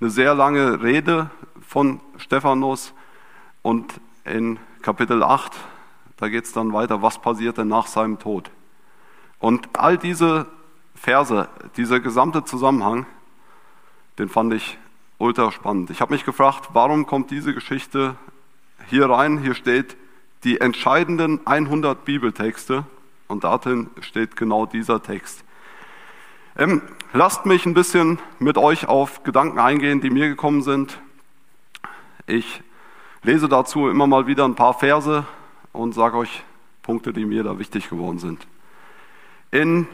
[0.00, 1.28] eine sehr lange Rede
[1.60, 2.94] von Stephanus
[3.60, 5.52] und in Kapitel 8,
[6.16, 8.50] da geht es dann weiter, was passierte nach seinem Tod.
[9.40, 10.46] Und all diese
[10.94, 13.06] Verse, dieser gesamte Zusammenhang,
[14.18, 14.78] den fand ich
[15.18, 15.90] ultra spannend.
[15.90, 18.16] Ich habe mich gefragt, warum kommt diese Geschichte
[18.88, 19.38] hier rein?
[19.38, 19.96] Hier steht,
[20.44, 22.84] die entscheidenden 100 Bibeltexte
[23.28, 25.44] und darin steht genau dieser Text.
[26.56, 31.00] Ähm, lasst mich ein bisschen mit euch auf Gedanken eingehen, die mir gekommen sind.
[32.26, 32.62] Ich
[33.22, 35.24] lese dazu immer mal wieder ein paar Verse
[35.72, 36.42] und sage euch
[36.82, 38.46] Punkte, die mir da wichtig geworden sind.
[39.50, 39.86] In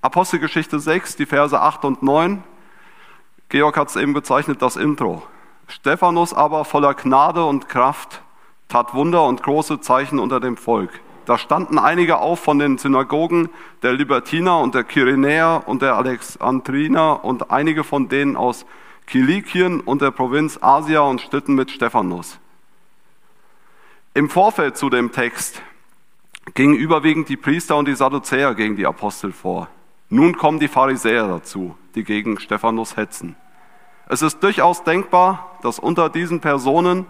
[0.00, 2.44] Apostelgeschichte 6, die Verse 8 und 9,
[3.48, 5.22] Georg hat es eben bezeichnet, das Intro.
[5.66, 8.22] Stephanus aber voller Gnade und Kraft
[8.68, 11.00] tat Wunder und große Zeichen unter dem Volk.
[11.24, 13.48] Da standen einige auf von den Synagogen
[13.82, 18.66] der Libertiner und der Kyrenäer und der Alexandriner und einige von denen aus
[19.06, 22.38] Kilikien und der Provinz Asia und stritten mit Stephanus.
[24.14, 25.60] Im Vorfeld zu dem Text
[26.54, 29.68] gingen überwiegend die Priester und die Sadduzäer gegen die Apostel vor.
[30.10, 33.36] Nun kommen die Pharisäer dazu, die gegen Stephanus hetzen.
[34.08, 37.06] Es ist durchaus denkbar, dass unter diesen Personen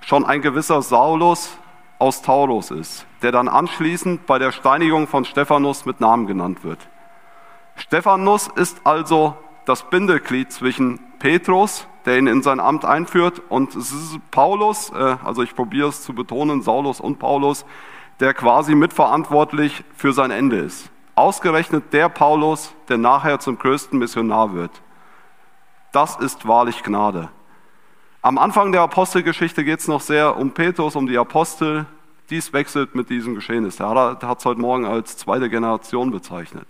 [0.00, 1.58] schon ein gewisser Saulus
[1.98, 6.88] aus Taurus ist, der dann anschließend bei der Steinigung von Stephanus mit Namen genannt wird.
[7.74, 13.76] Stephanus ist also das Bindeglied zwischen Petrus, der ihn in sein Amt einführt, und
[14.30, 17.66] Paulus, äh, also ich probiere es zu betonen, Saulus und Paulus,
[18.20, 20.90] der quasi mitverantwortlich für sein Ende ist.
[21.18, 24.70] Ausgerechnet der Paulus, der nachher zum größten Missionar wird.
[25.90, 27.28] Das ist wahrlich Gnade.
[28.22, 31.86] Am Anfang der Apostelgeschichte geht es noch sehr um Petrus, um die Apostel.
[32.30, 33.78] Dies wechselt mit diesem Geschehnis.
[33.78, 36.68] Der hat es heute Morgen als zweite Generation bezeichnet.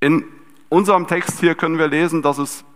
[0.00, 0.26] In
[0.68, 2.66] unserem Text hier können wir lesen, dass es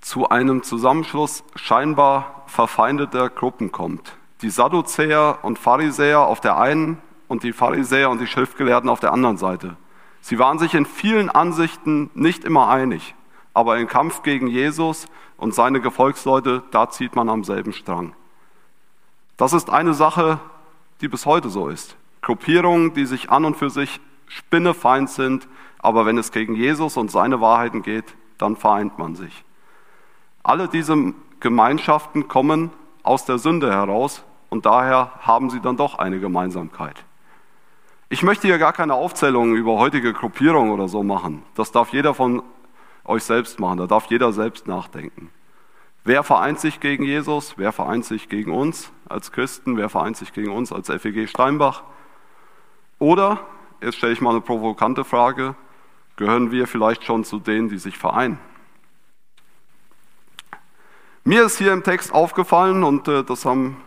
[0.00, 4.16] zu einem Zusammenschluss scheinbar verfeindeter Gruppen kommt.
[4.40, 9.12] Die Sadduzäer und Pharisäer auf der einen und die Pharisäer und die Schriftgelehrten auf der
[9.12, 9.76] anderen Seite.
[10.20, 13.14] Sie waren sich in vielen Ansichten nicht immer einig,
[13.54, 18.14] aber im Kampf gegen Jesus und seine Gefolgsleute, da zieht man am selben Strang.
[19.36, 20.40] Das ist eine Sache,
[21.00, 21.96] die bis heute so ist.
[22.22, 25.46] Gruppierungen, die sich an und für sich spinnefeind sind,
[25.78, 29.44] aber wenn es gegen Jesus und seine Wahrheiten geht, dann vereint man sich.
[30.42, 32.70] Alle diese Gemeinschaften kommen
[33.02, 37.04] aus der Sünde heraus, und daher haben sie dann doch eine Gemeinsamkeit.
[38.08, 41.42] Ich möchte hier gar keine Aufzählung über heutige Gruppierungen oder so machen.
[41.56, 42.44] Das darf jeder von
[43.04, 45.30] euch selbst machen, da darf jeder selbst nachdenken.
[46.04, 47.54] Wer vereint sich gegen Jesus?
[47.56, 49.76] Wer vereint sich gegen uns als Christen?
[49.76, 51.82] Wer vereint sich gegen uns als FEG Steinbach?
[53.00, 53.40] Oder,
[53.82, 55.56] jetzt stelle ich mal eine provokante Frage,
[56.14, 58.38] gehören wir vielleicht schon zu denen, die sich vereinen?
[61.24, 63.78] Mir ist hier im Text aufgefallen, und äh, das haben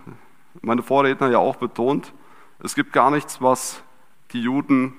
[0.61, 2.11] meine Vorredner ja auch betont,
[2.61, 3.81] es gibt gar nichts, was
[4.31, 4.93] die Juden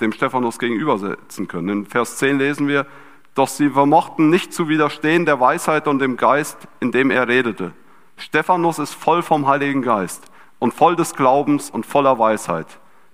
[0.00, 1.68] dem Stephanus gegenübersetzen können.
[1.68, 2.86] In Vers 10 lesen wir,
[3.34, 7.72] doch sie vermochten nicht zu widerstehen der Weisheit und dem Geist, in dem er redete.
[8.16, 12.66] Stephanus ist voll vom Heiligen Geist und voll des Glaubens und voller Weisheit.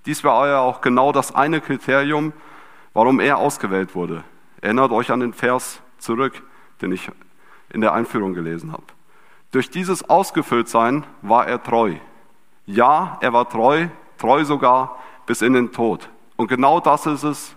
[0.05, 2.33] Dies war ja auch genau das eine Kriterium,
[2.93, 4.25] warum er ausgewählt wurde.
[4.61, 6.43] Erinnert euch an den Vers zurück,
[6.81, 7.11] den ich
[7.71, 8.85] in der Einführung gelesen habe.
[9.53, 11.95] Durch dieses Ausgefülltsein war er treu.
[12.67, 16.09] Ja, er war treu, treu sogar bis in den Tod.
[16.37, 17.57] Und genau das ist es,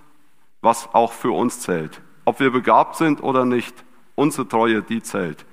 [0.61, 3.73] was auch für uns zählt ob wir begabt sind oder nicht.
[4.13, 5.45] Unsere Treue, die zählt.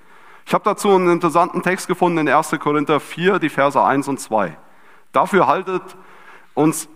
[0.44, 2.50] Ich habe dazu einen interessanten Text gefunden in 1.
[2.60, 4.54] Korinther 4, die Verse 1 und 2.
[5.12, 5.82] Dafür haltet
[6.52, 6.88] uns,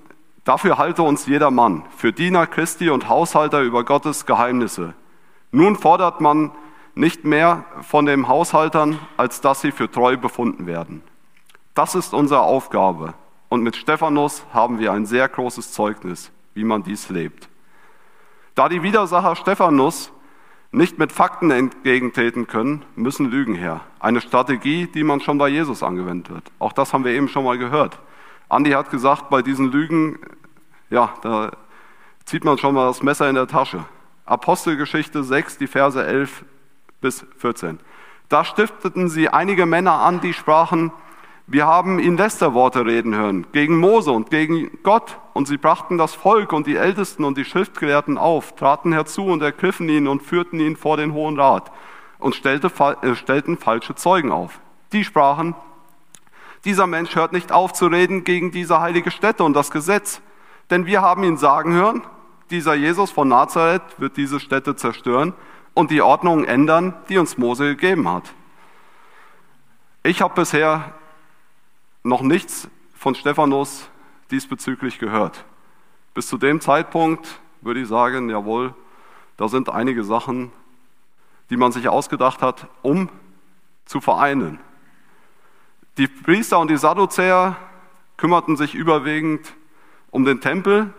[0.44, 4.92] dafür halte uns jeder Mann für Diener Christi und Haushalter über Gottes Geheimnisse.
[5.50, 6.52] Nun fordert man
[6.94, 11.02] nicht mehr von den Haushaltern, als dass sie für treu befunden werden.
[11.72, 13.14] Das ist unsere Aufgabe.
[13.50, 17.48] Und mit Stephanus haben wir ein sehr großes Zeugnis, wie man dies lebt.
[18.54, 20.12] Da die Widersacher Stephanus
[20.70, 23.80] nicht mit Fakten entgegentreten können, müssen Lügen her.
[23.98, 26.44] Eine Strategie, die man schon bei Jesus angewendet wird.
[26.60, 27.98] Auch das haben wir eben schon mal gehört.
[28.48, 30.20] Andi hat gesagt, bei diesen Lügen,
[30.88, 31.50] ja, da
[32.24, 33.84] zieht man schon mal das Messer in der Tasche.
[34.26, 36.44] Apostelgeschichte 6, die Verse 11
[37.00, 37.80] bis 14.
[38.28, 40.92] Da stifteten sie einige Männer an, die sprachen,
[41.52, 45.18] wir haben ihn Lästerworte reden hören gegen Mose und gegen Gott.
[45.32, 49.42] Und sie brachten das Volk und die Ältesten und die Schriftgelehrten auf, traten herzu und
[49.42, 51.72] ergriffen ihn und führten ihn vor den Hohen Rat
[52.20, 52.70] und stellte,
[53.02, 54.60] äh, stellten falsche Zeugen auf.
[54.92, 55.56] Die sprachen,
[56.64, 60.20] dieser Mensch hört nicht auf zu reden gegen diese heilige Stätte und das Gesetz,
[60.70, 62.02] denn wir haben ihn sagen hören,
[62.50, 65.34] dieser Jesus von Nazareth wird diese Stätte zerstören
[65.74, 68.34] und die Ordnung ändern, die uns Mose gegeben hat.
[70.04, 70.92] Ich habe bisher
[72.02, 73.88] noch nichts von Stephanus
[74.30, 75.44] diesbezüglich gehört.
[76.14, 78.74] Bis zu dem Zeitpunkt würde ich sagen, jawohl,
[79.36, 80.52] da sind einige Sachen,
[81.50, 83.08] die man sich ausgedacht hat, um
[83.84, 84.58] zu vereinen.
[85.98, 87.56] Die Priester und die Sadduzäer
[88.16, 89.54] kümmerten sich überwiegend
[90.10, 90.92] um den Tempel,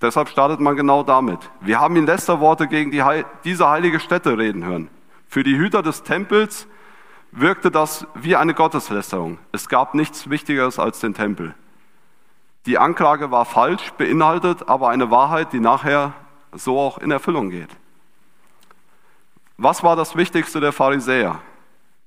[0.00, 1.50] deshalb startet man genau damit.
[1.60, 3.02] Wir haben ihn Lästerworte gegen die,
[3.44, 4.88] diese heilige Stätte reden hören.
[5.28, 6.66] Für die Hüter des Tempels
[7.32, 9.38] wirkte das wie eine Gotteslästerung.
[9.52, 11.54] Es gab nichts Wichtigeres als den Tempel.
[12.66, 16.12] Die Anklage war falsch, beinhaltet aber eine Wahrheit, die nachher
[16.52, 17.70] so auch in Erfüllung geht.
[19.56, 21.40] Was war das Wichtigste der Pharisäer?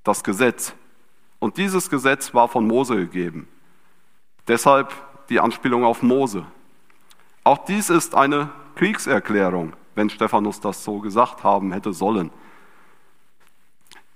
[0.04, 0.74] Das Gesetz.
[1.40, 3.48] Und dieses Gesetz war von Mose gegeben.
[4.48, 4.94] Deshalb
[5.30, 6.46] die Anspielung auf Mose.
[7.44, 12.32] Auch dies ist eine Kriegserklärung, wenn Stephanus das so gesagt haben hätte sollen.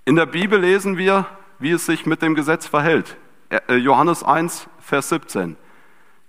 [0.08, 1.26] In der Bibel lesen wir,
[1.60, 3.18] wie es sich mit dem Gesetz verhält.
[3.50, 5.58] Äh, Johannes 1, Vers 17.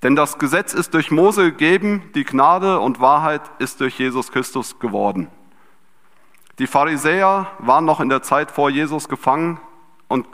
[0.02, 4.80] Denn das Gesetz ist durch Mose gegeben, die Gnade und Wahrheit ist durch Jesus Christus
[4.80, 5.28] geworden.
[6.58, 9.60] Die Pharisäer waren noch in der Zeit vor Jesus gefangen
[10.08, 10.26] und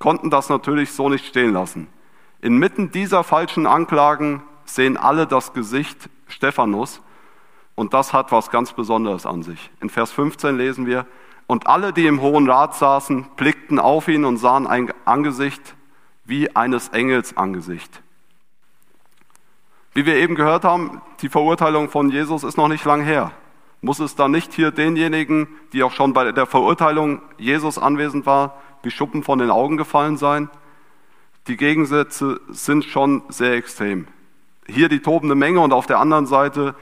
[0.00, 1.86] konnten das natürlich so nicht stehen lassen.
[2.40, 7.00] Inmitten dieser falschen Anklagen sehen alle das Gesicht Stephanus
[7.76, 9.70] und das hat was ganz Besonderes an sich.
[9.80, 11.06] In Vers 15 lesen wir,
[11.48, 15.74] und alle, die im Hohen Rat saßen, blickten auf ihn und sahen ein Angesicht
[16.24, 18.02] wie eines Engels Angesicht.
[19.94, 23.32] Wie wir eben gehört haben, die Verurteilung von Jesus ist noch nicht lang her.
[23.80, 28.60] Muss es dann nicht hier denjenigen, die auch schon bei der Verurteilung Jesus anwesend war,
[28.82, 30.50] wie Schuppen von den Augen gefallen sein?
[31.46, 34.06] Die Gegensätze sind schon sehr extrem.
[34.66, 36.74] Hier die tobende Menge und auf der anderen Seite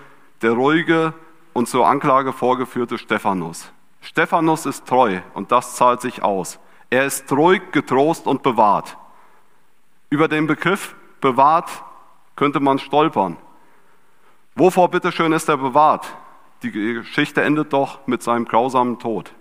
[0.43, 1.15] der ruhige
[1.53, 3.71] und zur Anklage vorgeführte Stephanus.
[4.07, 6.61] Stephanus ist treu und das zahlt sich aus.
[6.91, 8.97] Er ist ruhig, getrost und bewahrt.
[10.11, 11.69] Über den Begriff bewahrt
[12.37, 13.37] könnte man stolpern.
[14.55, 16.07] Wovor bitteschön ist er bewahrt?
[16.63, 19.33] Die Geschichte endet doch mit seinem grausamen Tod.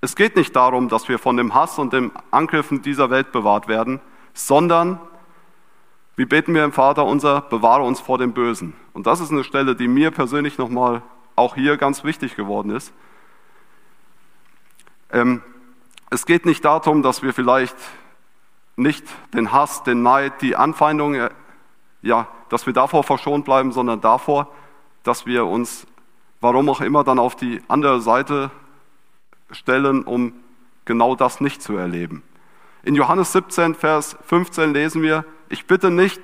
[0.00, 3.68] Es geht nicht darum, dass wir von dem Hass und den Angriffen dieser Welt bewahrt
[3.68, 4.00] werden,
[4.32, 4.98] sondern,
[6.16, 8.72] wie beten wir im Vater unser, bewahre uns vor dem Bösen.
[8.94, 11.02] Und das ist eine Stelle, die mir persönlich nochmal
[11.34, 12.94] auch hier ganz wichtig geworden ist.
[15.10, 15.42] Ähm,
[16.10, 17.76] es geht nicht darum, dass wir vielleicht
[18.76, 21.30] nicht den Hass, den Neid, die Anfeindung, äh,
[22.02, 24.48] ja, dass wir davor verschont bleiben, sondern davor,
[25.02, 25.86] dass wir uns,
[26.40, 28.50] warum auch immer, dann auf die andere Seite
[29.50, 30.32] stellen, um
[30.84, 32.22] genau das nicht zu erleben.
[32.82, 36.20] In Johannes 17, Vers 15 lesen wir, ich bitte nicht,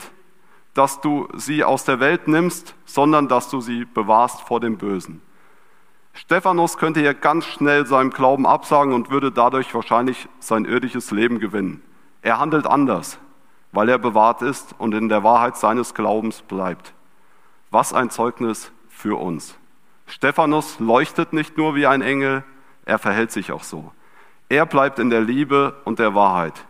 [0.75, 5.21] dass du sie aus der Welt nimmst, sondern dass du sie bewahrst vor dem Bösen.
[6.13, 11.39] Stephanus könnte hier ganz schnell seinem Glauben absagen und würde dadurch wahrscheinlich sein irdisches Leben
[11.39, 11.83] gewinnen.
[12.21, 13.19] Er handelt anders,
[13.73, 16.93] weil er bewahrt ist und in der Wahrheit seines Glaubens bleibt.
[17.71, 19.57] Was ein Zeugnis für uns.
[20.07, 22.45] Stephanus leuchtet nicht nur wie ein Engel,
[22.85, 23.93] er verhält sich auch so.
[24.49, 26.67] Er bleibt in der Liebe und der Wahrheit.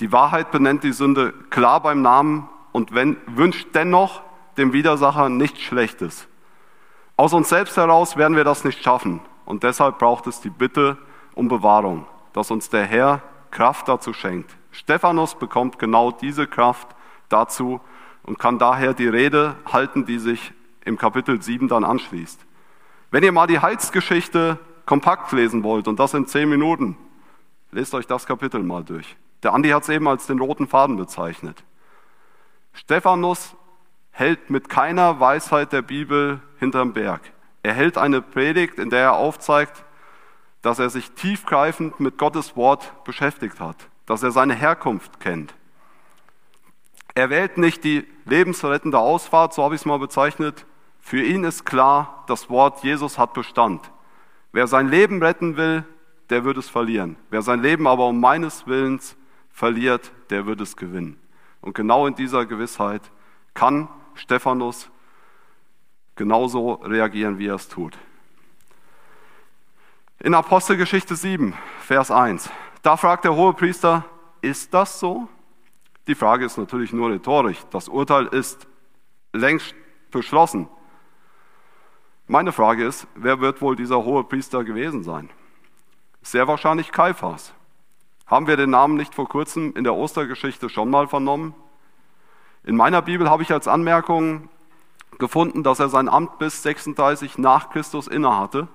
[0.00, 4.22] Die Wahrheit benennt die Sünde klar beim Namen und wünscht dennoch
[4.58, 6.26] dem Widersacher nichts Schlechtes.
[7.16, 10.98] Aus uns selbst heraus werden wir das nicht schaffen und deshalb braucht es die Bitte
[11.34, 14.54] um Bewahrung, dass uns der Herr Kraft dazu schenkt.
[14.70, 16.88] Stephanus bekommt genau diese Kraft
[17.30, 17.80] dazu
[18.22, 20.52] und kann daher die Rede halten, die sich
[20.84, 22.44] im Kapitel 7 dann anschließt.
[23.10, 26.98] Wenn ihr mal die Heilsgeschichte kompakt lesen wollt und das in zehn Minuten,
[27.70, 29.16] lest euch das Kapitel mal durch.
[29.42, 31.64] Der Andi hat es eben als den roten Faden bezeichnet.
[32.74, 33.56] Stephanus
[34.16, 37.20] hält mit keiner Weisheit der Bibel hinterm Berg.
[37.62, 39.84] Er hält eine Predigt, in der er aufzeigt,
[40.62, 43.76] dass er sich tiefgreifend mit Gottes Wort beschäftigt hat,
[44.06, 45.54] dass er seine Herkunft kennt.
[47.14, 50.64] Er wählt nicht die lebensrettende Ausfahrt, so habe ich es mal bezeichnet.
[50.98, 53.90] Für ihn ist klar, das Wort Jesus hat Bestand.
[54.50, 55.84] Wer sein Leben retten will,
[56.30, 57.16] der wird es verlieren.
[57.28, 59.14] Wer sein Leben aber um meines Willens
[59.50, 61.20] verliert, der wird es gewinnen.
[61.60, 63.02] Und genau in dieser Gewissheit
[63.52, 64.90] kann Stephanus
[66.16, 67.96] genauso reagieren, wie er es tut.
[70.18, 72.50] In Apostelgeschichte 7, Vers 1,
[72.82, 74.04] da fragt der hohe Priester,
[74.40, 75.28] ist das so?
[76.06, 77.58] Die Frage ist natürlich nur rhetorisch.
[77.70, 78.66] Das Urteil ist
[79.32, 79.74] längst
[80.10, 80.68] beschlossen.
[82.28, 85.30] Meine Frage ist, wer wird wohl dieser hohe Priester gewesen sein?
[86.22, 87.54] Sehr wahrscheinlich Kaiphas.
[88.26, 91.54] Haben wir den Namen nicht vor kurzem in der Ostergeschichte schon mal vernommen?
[92.66, 94.48] In meiner Bibel habe ich als Anmerkung
[95.18, 98.66] gefunden, dass er sein Amt bis 36 nach Christus innehatte.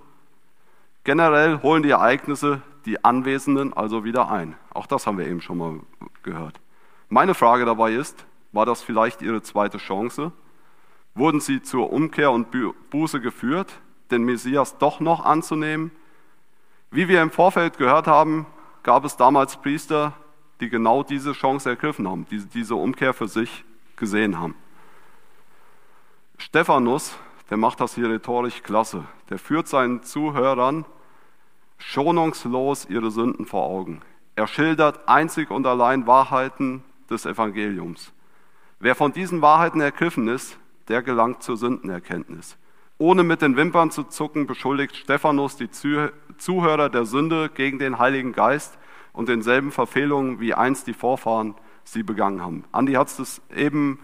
[1.03, 4.55] Generell holen die Ereignisse die Anwesenden also wieder ein.
[4.73, 5.79] Auch das haben wir eben schon mal
[6.23, 6.61] gehört.
[7.09, 10.31] Meine Frage dabei ist, war das vielleicht ihre zweite Chance?
[11.13, 12.47] Wurden sie zur Umkehr und
[12.91, 13.73] Buße geführt,
[14.09, 15.91] den Messias doch noch anzunehmen?
[16.91, 18.45] Wie wir im Vorfeld gehört haben,
[18.83, 20.13] gab es damals Priester,
[20.61, 23.65] die genau diese Chance ergriffen haben, die diese Umkehr für sich
[24.01, 24.55] gesehen haben.
[26.37, 27.15] Stephanus,
[27.49, 29.05] der macht das hier rhetorisch klasse.
[29.29, 30.85] Der führt seinen Zuhörern
[31.77, 34.01] schonungslos ihre Sünden vor Augen.
[34.35, 38.11] Er schildert einzig und allein Wahrheiten des Evangeliums.
[38.79, 42.57] Wer von diesen Wahrheiten ergriffen ist, der gelangt zur Sündenerkenntnis.
[42.97, 48.31] Ohne mit den Wimpern zu zucken, beschuldigt Stephanus die Zuhörer der Sünde gegen den Heiligen
[48.31, 48.77] Geist
[49.13, 51.53] und denselben Verfehlungen, wie einst die Vorfahren
[51.83, 52.63] sie begangen haben.
[52.71, 53.99] Andi hat es eben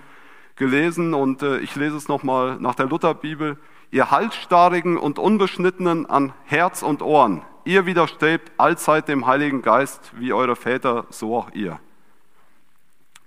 [0.56, 3.58] gelesen und äh, ich lese es nochmal nach der Lutherbibel.
[3.92, 10.34] Ihr Halsstarrigen und Unbeschnittenen an Herz und Ohren, ihr widerstrebt allzeit dem Heiligen Geist, wie
[10.34, 11.80] eure Väter, so auch ihr.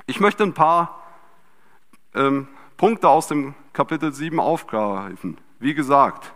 [0.07, 1.03] Ich möchte ein paar
[2.15, 5.39] ähm, Punkte aus dem Kapitel 7 aufgreifen.
[5.59, 6.33] Wie gesagt,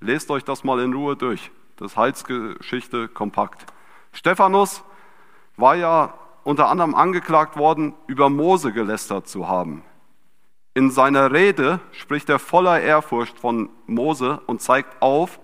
[0.00, 1.50] lest euch das mal in Ruhe durch.
[1.76, 3.66] Das Heilsgeschichte kompakt.
[4.12, 4.82] Stephanus
[5.56, 9.82] war ja unter anderem angeklagt worden, über Mose gelästert zu haben.
[10.74, 15.38] In seiner Rede spricht er voller Ehrfurcht von Mose und zeigt auf,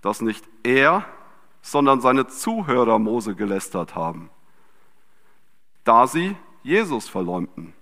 [0.00, 1.04] dass nicht er,
[1.60, 4.30] sondern seine Zuhörer Mose gelästert haben,
[5.84, 7.74] da sie Jesus verleumden,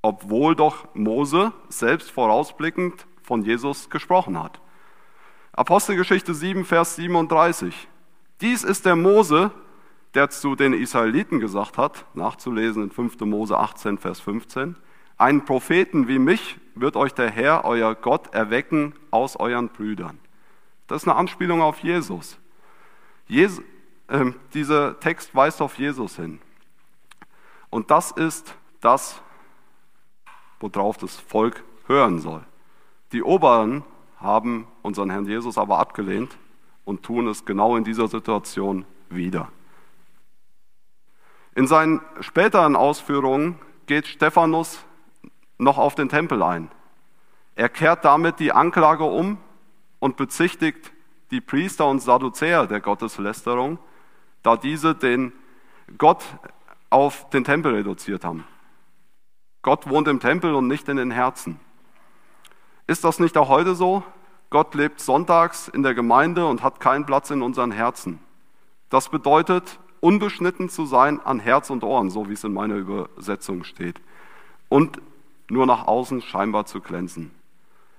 [0.00, 4.60] obwohl doch Mose selbst vorausblickend von Jesus gesprochen hat.
[5.52, 7.88] Apostelgeschichte 7, Vers 37.
[8.40, 9.50] Dies ist der Mose,
[10.18, 13.20] der zu den Israeliten gesagt hat, nachzulesen in 5.
[13.20, 14.74] Mose 18, Vers 15,
[15.16, 20.18] einen Propheten wie mich wird euch der Herr, euer Gott, erwecken aus euren Brüdern.
[20.88, 22.36] Das ist eine Anspielung auf Jesus.
[23.28, 23.62] Jesus
[24.08, 26.40] äh, dieser Text weist auf Jesus hin.
[27.70, 29.22] Und das ist das,
[30.58, 32.42] worauf das Volk hören soll.
[33.12, 33.84] Die Oberen
[34.16, 36.36] haben unseren Herrn Jesus aber abgelehnt
[36.84, 39.52] und tun es genau in dieser Situation wieder.
[41.58, 44.78] In seinen späteren Ausführungen geht Stephanus
[45.58, 46.70] noch auf den Tempel ein.
[47.56, 49.38] Er kehrt damit die Anklage um
[49.98, 50.92] und bezichtigt
[51.32, 53.80] die Priester und Sadduzäer der Gotteslästerung,
[54.44, 55.32] da diese den
[55.98, 56.24] Gott
[56.90, 58.44] auf den Tempel reduziert haben.
[59.62, 61.58] Gott wohnt im Tempel und nicht in den Herzen.
[62.86, 64.04] Ist das nicht auch heute so?
[64.50, 68.20] Gott lebt sonntags in der Gemeinde und hat keinen Platz in unseren Herzen.
[68.90, 73.64] Das bedeutet, unbeschnitten zu sein an Herz und Ohren, so wie es in meiner Übersetzung
[73.64, 74.00] steht.
[74.68, 75.00] Und
[75.50, 77.30] nur nach außen scheinbar zu glänzen.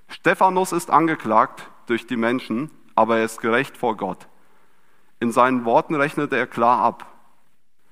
[0.07, 4.27] Stephanus ist angeklagt durch die Menschen, aber er ist gerecht vor Gott.
[5.19, 7.05] In seinen Worten rechnete er klar ab.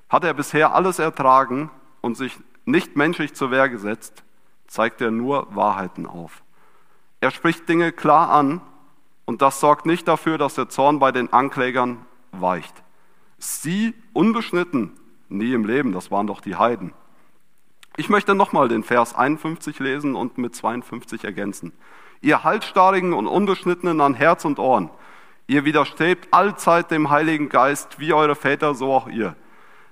[0.10, 1.70] Hat er bisher alles ertragen
[2.02, 4.24] und sich nicht menschlich zur Wehr gesetzt,
[4.68, 6.44] zeigt er nur Wahrheiten auf.
[7.20, 8.62] Er spricht Dinge klar an
[9.26, 12.84] und das sorgt nicht dafür, dass der Zorn bei den Anklägern weicht.
[13.38, 14.92] Sie unbeschnitten,
[15.30, 16.94] nie im Leben, das waren doch die Heiden.
[17.98, 21.72] Ich möchte nochmal den Vers 51 lesen und mit 52 ergänzen.
[22.22, 24.90] Ihr Halsstarrigen und Unbeschnittenen an Herz und Ohren,
[25.48, 29.36] ihr widerstrebt allzeit dem Heiligen Geist, wie eure Väter, so auch ihr.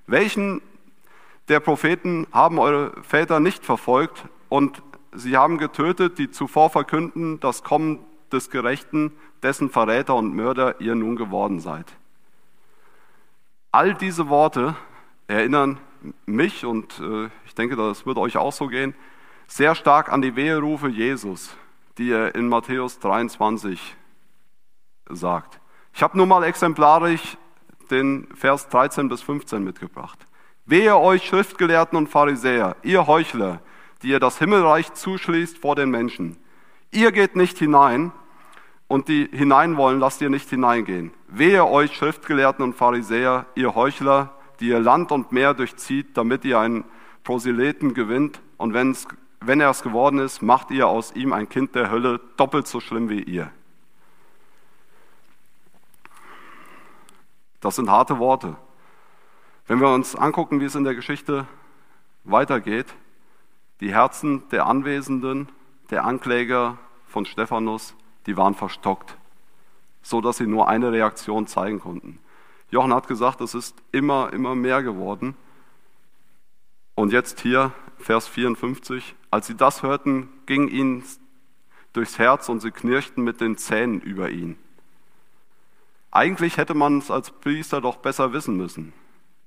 [0.08, 0.62] Welchen
[1.48, 4.82] der Propheten haben eure Väter nicht verfolgt und
[5.14, 8.00] sie haben getötet, die zuvor verkünden, das Kommen
[8.32, 9.12] des Gerechten,
[9.44, 11.86] dessen Verräter und Mörder ihr nun geworden seid.
[13.76, 14.74] All diese Worte
[15.28, 15.82] erinnern
[16.26, 18.96] mich und äh, ich denke, das wird euch auch so gehen,
[19.48, 21.54] sehr stark an die Weherufe Jesus,
[21.98, 23.98] die er in Matthäus 23
[25.10, 25.60] sagt.
[25.94, 27.38] Ich habe nur mal exemplarisch
[27.92, 30.26] den Vers 13 bis 15 mitgebracht.
[30.64, 33.60] Wehe euch Schriftgelehrten und Pharisäer, ihr Heuchler,
[34.04, 36.38] die ihr das Himmelreich zuschließt vor den Menschen.
[36.92, 38.14] Ihr geht nicht hinein
[38.88, 41.12] und die hinein wollen, lasst ihr nicht hineingehen.
[41.28, 46.60] Wehe euch Schriftgelehrten und Pharisäer, ihr Heuchler, die ihr Land und Meer durchzieht, damit ihr
[46.60, 46.86] einen
[47.24, 49.08] Proselyten gewinnt und wenn's,
[49.42, 52.80] wenn er es geworden ist, macht ihr aus ihm ein Kind der Hölle, doppelt so
[52.80, 53.52] schlimm wie ihr.
[57.62, 58.56] Das sind harte Worte.
[59.68, 61.48] Wenn wir uns angucken, wie es in der Geschichte
[62.24, 62.94] weitergeht,
[63.80, 65.50] die Herzen der Anwesenden,
[65.90, 66.78] der Ankläger
[67.08, 67.96] von Stephanus,
[68.26, 69.18] die waren verstockt,
[70.02, 72.20] so dass sie nur eine Reaktion zeigen konnten.
[72.70, 75.36] Jochen hat gesagt, es ist immer, immer mehr geworden.
[76.96, 81.04] Und jetzt hier, Vers 54, als sie das hörten, ging ihnen
[81.94, 84.58] durchs Herz und sie knirschten mit den Zähnen über ihn.
[86.12, 88.94] Eigentlich hätte man es als Priester doch besser wissen müssen.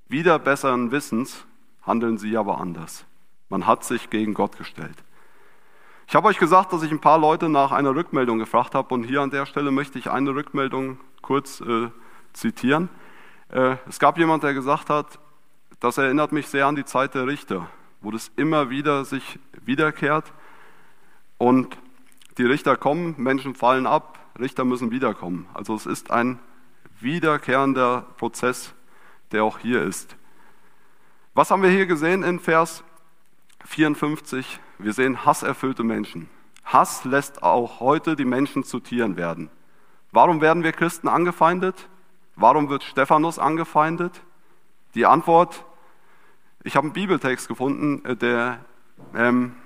[0.08, 1.46] Wieder besseren Wissens
[1.82, 3.04] handeln sie aber anders.
[3.48, 4.96] Man hat sich gegen Gott gestellt.
[6.08, 9.04] Ich habe euch gesagt, dass ich ein paar Leute nach einer Rückmeldung gefragt habe und
[9.04, 11.90] hier an der Stelle möchte ich eine Rückmeldung kurz äh,
[12.32, 12.88] zitieren.
[13.50, 15.18] Äh, es gab jemand, der gesagt hat,
[15.80, 17.68] das erinnert mich sehr an die Zeit der Richter,
[18.00, 20.32] wo das immer wieder sich wiederkehrt
[21.36, 21.76] und
[22.38, 25.46] die Richter kommen, Menschen fallen ab, Richter müssen wiederkommen.
[25.52, 26.38] Also es ist ein
[27.00, 28.72] wiederkehrender Prozess,
[29.30, 30.16] der auch hier ist.
[31.34, 32.82] Was haben wir hier gesehen in Vers
[33.66, 34.58] 54?
[34.78, 36.28] Wir sehen hasserfüllte Menschen.
[36.64, 39.50] Hass lässt auch heute die Menschen zu Tieren werden.
[40.12, 41.88] Warum werden wir Christen angefeindet?
[42.36, 44.22] Warum wird Stephanus angefeindet?
[44.94, 45.64] Die Antwort,
[46.62, 48.60] ich habe einen Bibeltext gefunden, äh, der,
[49.14, 49.56] ähm,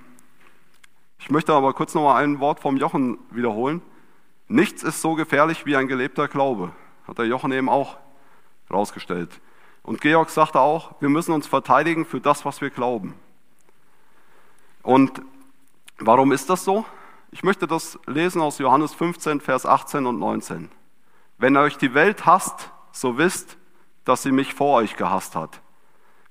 [1.18, 3.82] ich möchte aber kurz noch mal ein Wort vom Jochen wiederholen.
[4.48, 6.72] Nichts ist so gefährlich wie ein gelebter Glaube,
[7.06, 7.98] hat der Jochen eben auch
[8.70, 9.40] rausgestellt.
[9.82, 13.14] Und Georg sagte auch, wir müssen uns verteidigen für das, was wir glauben.
[14.82, 15.22] Und
[15.98, 16.84] warum ist das so?
[17.30, 20.70] Ich möchte das lesen aus Johannes 15, Vers 18 und 19.
[21.38, 23.56] Wenn euch die Welt hasst, so wisst,
[24.04, 25.60] dass sie mich vor euch gehasst hat.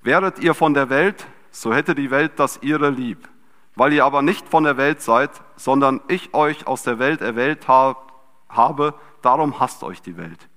[0.02, 3.28] Wäret ihr von der Welt, so hätte die Welt das ihre lieb.
[3.74, 7.66] Weil ihr aber nicht von der Welt seid, sondern ich euch aus der Welt erwählt
[7.68, 10.48] habe, darum hasst euch die Welt.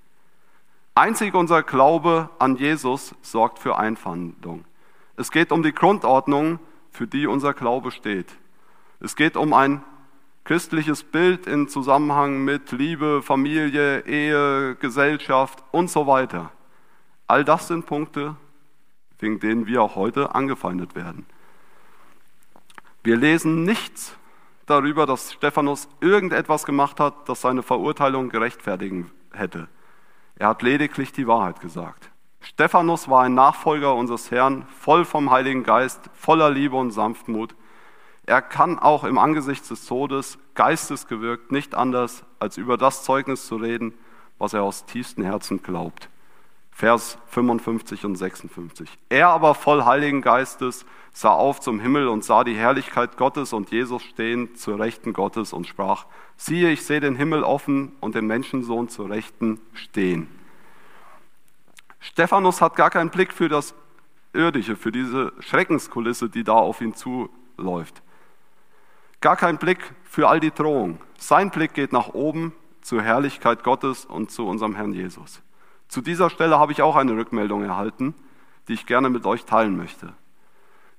[0.95, 4.65] Einzig unser Glaube an Jesus sorgt für Einfandung.
[5.17, 6.59] Es geht um die Grundordnung,
[6.95, 8.35] für die unser Glaube steht.
[8.99, 9.83] Es geht um ein
[10.45, 16.51] christliches Bild in Zusammenhang mit Liebe, Familie, Ehe, Gesellschaft und so weiter.
[17.27, 18.35] All das sind Punkte,
[19.19, 21.25] wegen denen wir auch heute angefeindet werden.
[23.03, 24.15] Wir lesen nichts
[24.65, 29.67] darüber, dass Stephanus irgendetwas gemacht hat, das seine Verurteilung gerechtfertigen hätte.
[30.37, 32.09] Er hat lediglich die Wahrheit gesagt.
[32.45, 37.55] Stephanus war ein Nachfolger unseres Herrn, voll vom Heiligen Geist, voller Liebe und Sanftmut.
[38.27, 43.55] Er kann auch im Angesicht des Todes, geistesgewirkt, nicht anders, als über das Zeugnis zu
[43.55, 43.95] reden,
[44.37, 46.07] was er aus tiefstem Herzen glaubt.
[46.69, 48.89] Vers 55 und 56.
[49.09, 53.71] Er aber voll Heiligen Geistes sah auf zum Himmel und sah die Herrlichkeit Gottes und
[53.71, 56.05] Jesus stehen zur Rechten Gottes und sprach,
[56.37, 60.27] siehe, ich sehe den Himmel offen und den Menschensohn zur Rechten stehen.
[62.05, 63.73] Stephanus hat gar keinen Blick für das
[64.31, 68.03] Irdische, für diese Schreckenskulisse, die da auf ihn zuläuft.
[69.21, 70.99] Gar kein Blick für all die Drohungen.
[71.17, 75.41] Sein Blick geht nach oben zur Herrlichkeit Gottes und zu unserem Herrn Jesus.
[75.87, 78.13] Zu dieser Stelle habe ich auch eine Rückmeldung erhalten,
[78.67, 80.13] die ich gerne mit euch teilen möchte.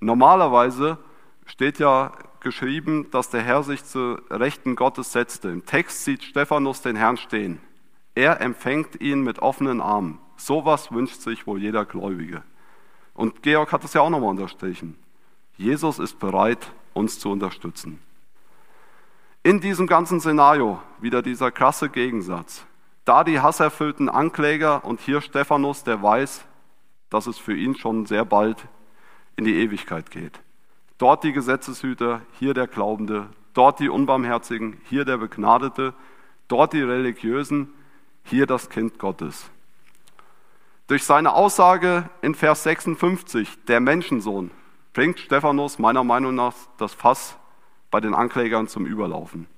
[0.01, 0.99] Normalerweise
[1.45, 5.51] steht ja geschrieben, dass der Herr sich zu Rechten Gottes setzte.
[5.51, 7.61] Im Text sieht Stephanus den Herrn stehen.
[8.17, 10.19] Er empfängt ihn mit offenen Armen.
[10.37, 12.43] Sowas wünscht sich wohl jeder Gläubige.
[13.15, 14.97] Und Georg hat es ja auch nochmal unterstrichen.
[15.57, 17.99] Jesus ist bereit, uns zu unterstützen.
[19.43, 22.67] In diesem ganzen Szenario wieder dieser krasse Gegensatz.
[23.05, 26.45] Da die hasserfüllten Ankläger und hier Stephanus, der weiß,
[27.09, 28.67] dass es für ihn schon sehr bald
[29.37, 30.41] in die Ewigkeit geht.
[30.99, 35.95] Dort die Gesetzeshüter, hier der Glaubende, dort die Unbarmherzigen, hier der Begnadete,
[36.49, 37.73] dort die Religiösen,
[38.25, 39.51] hier das Kind Gottes.
[40.87, 44.53] Durch seine Aussage in Vers 56, der Menschensohn,
[44.93, 47.37] bringt Stephanus meiner Meinung nach das Fass
[47.91, 49.49] bei den Anklägern zum Überlaufen.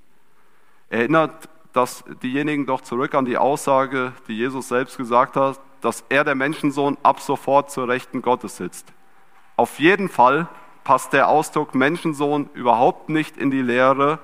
[0.89, 6.23] Erinnert das diejenigen doch zurück an die Aussage, die Jesus selbst gesagt hat, dass er,
[6.23, 8.91] der Menschensohn, ab sofort zur Rechten Gottes sitzt.
[9.55, 10.47] Auf jeden Fall
[10.83, 14.17] passt der Ausdruck Menschensohn überhaupt nicht in die Lehre.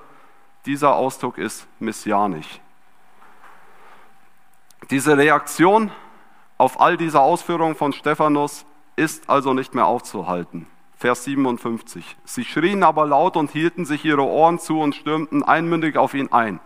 [0.66, 2.60] Dieser Ausdruck ist messianisch.
[4.90, 5.92] Diese Reaktion
[6.58, 8.64] auf all diese Ausführungen von Stephanus
[8.96, 10.66] ist also nicht mehr aufzuhalten.
[10.96, 12.16] Vers 57.
[12.24, 16.32] Sie schrien aber laut und hielten sich ihre Ohren zu und stürmten einmündig auf ihn
[16.32, 16.60] ein.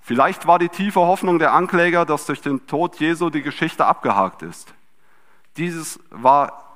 [0.00, 4.42] Vielleicht war die tiefe Hoffnung der Ankläger, dass durch den Tod Jesu die Geschichte abgehakt
[4.42, 4.74] ist.
[5.56, 6.70] Dieses war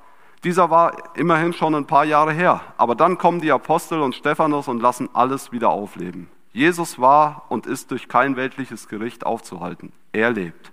[0.45, 2.61] dieser war immerhin schon ein paar Jahre her.
[2.77, 6.29] Aber dann kommen die Apostel und Stephanus und lassen alles wieder aufleben.
[6.53, 9.91] Jesus war und ist durch kein weltliches Gericht aufzuhalten.
[10.11, 10.71] Er lebt.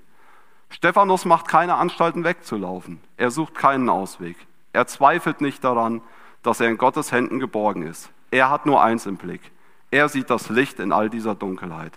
[0.72, 3.00] Stephanus macht keine Anstalten wegzulaufen.
[3.16, 4.36] Er sucht keinen Ausweg.
[4.72, 6.02] Er zweifelt nicht daran,
[6.42, 8.10] dass er in Gottes Händen geborgen ist.
[8.32, 9.52] Er hat nur eins im Blick.
[9.92, 11.92] Er sieht das Licht in all dieser Dunkelheit.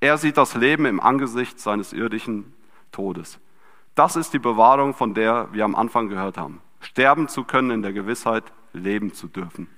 [0.00, 2.52] Er sieht das Leben im Angesicht seines irdischen
[2.92, 3.38] Todes.
[3.94, 7.82] Das ist die Bewahrung, von der wir am Anfang gehört haben sterben zu können in
[7.82, 9.68] der Gewissheit, leben zu dürfen.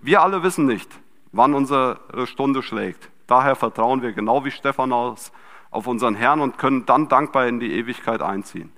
[0.00, 0.90] Wir alle wissen nicht,
[1.32, 3.10] wann unsere Stunde schlägt.
[3.26, 5.32] Daher vertrauen wir genau wie Stephanus
[5.76, 8.72] auf unseren Herrn und können dann dankbar in die Ewigkeit einziehen.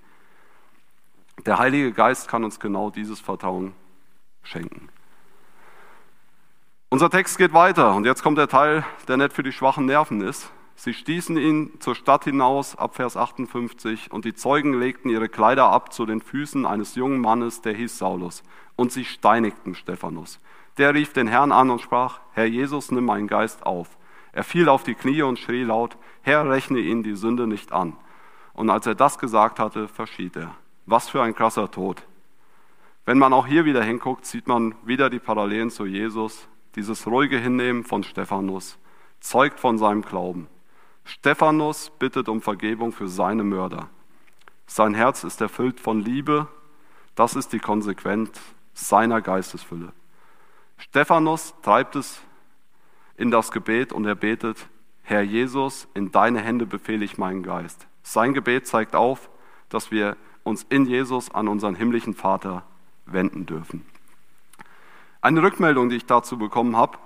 [1.47, 3.73] Der Heilige Geist kann uns genau dieses Vertrauen
[4.43, 4.89] schenken.
[6.91, 10.21] Unser Text geht weiter und jetzt kommt der Teil, der nicht für die schwachen Nerven
[10.21, 10.51] ist.
[10.75, 15.71] Sie stießen ihn zur Stadt hinaus, ab Vers 58, und die Zeugen legten ihre Kleider
[15.71, 18.43] ab zu den Füßen eines jungen Mannes, der hieß Saulus,
[18.75, 20.41] und sie steinigten Stephanus.
[20.79, 23.89] Der rief den Herrn an und sprach, Herr Jesus, nimm meinen Geist auf.
[24.33, 27.97] Er fiel auf die Knie und schrie laut, Herr, rechne ihn die Sünde nicht an.
[28.53, 30.55] Und als er das gesagt hatte, verschied er.
[30.87, 32.03] Was für ein krasser Tod.
[33.05, 37.39] Wenn man auch hier wieder hinguckt, sieht man wieder die Parallelen zu Jesus, dieses ruhige
[37.39, 38.79] Hinnehmen von Stephanus,
[39.21, 40.49] zeugt von seinem Glauben.
[41.05, 43.89] Stephanus bittet um Vergebung für seine Mörder.
[44.67, 46.49] Sein Herz ist erfüllt von Liebe.
[47.15, 48.39] Das ist die Konsequenz
[48.75, 49.93] seiner Geistesfülle.
[50.77, 52.21] Stephanus treibt es
[53.19, 54.69] in das Gebet und er betet,
[55.03, 57.87] Herr Jesus, in deine Hände befehle ich meinen Geist.
[58.03, 59.29] Sein Gebet zeigt auf,
[59.69, 62.63] dass wir uns in Jesus an unseren himmlischen Vater
[63.05, 63.85] wenden dürfen.
[65.21, 66.99] Eine Rückmeldung, die ich dazu bekommen habe,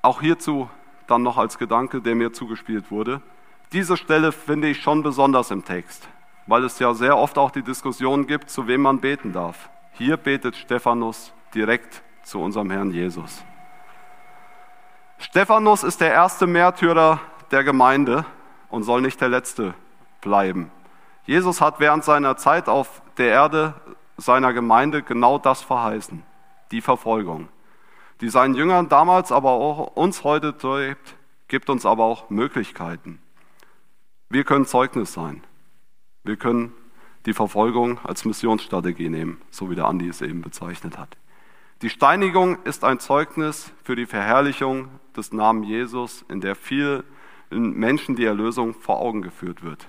[0.00, 0.68] auch hierzu
[1.06, 3.20] dann noch als Gedanke, der mir zugespielt wurde.
[3.72, 6.08] Diese Stelle finde ich schon besonders im Text,
[6.46, 9.68] weil es ja sehr oft auch die Diskussion gibt, zu wem man beten darf.
[9.92, 13.44] Hier betet Stephanus direkt zu unserem Herrn Jesus.
[15.22, 17.20] Stephanus ist der erste Märtyrer
[17.50, 18.24] der Gemeinde
[18.68, 19.74] und soll nicht der letzte
[20.20, 20.70] bleiben.
[21.24, 23.74] Jesus hat während seiner Zeit auf der Erde
[24.16, 26.22] seiner Gemeinde genau das verheißen,
[26.70, 27.48] die Verfolgung
[28.22, 31.16] die seinen Jüngern damals, aber auch uns heute trägt,
[31.48, 33.20] gibt uns aber auch Möglichkeiten.
[34.30, 35.42] Wir können Zeugnis sein.
[36.22, 36.72] Wir können
[37.26, 41.16] die Verfolgung als Missionsstrategie nehmen, so wie der Andi es eben bezeichnet hat.
[41.82, 47.02] Die Steinigung ist ein Zeugnis für die Verherrlichung des Namen Jesus, in der vielen
[47.50, 49.88] Menschen die Erlösung vor Augen geführt wird.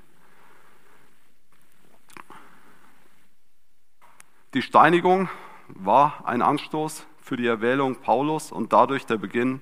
[4.55, 5.29] Die Steinigung
[5.67, 9.61] war ein Anstoß für die Erwählung Paulus und dadurch der Beginn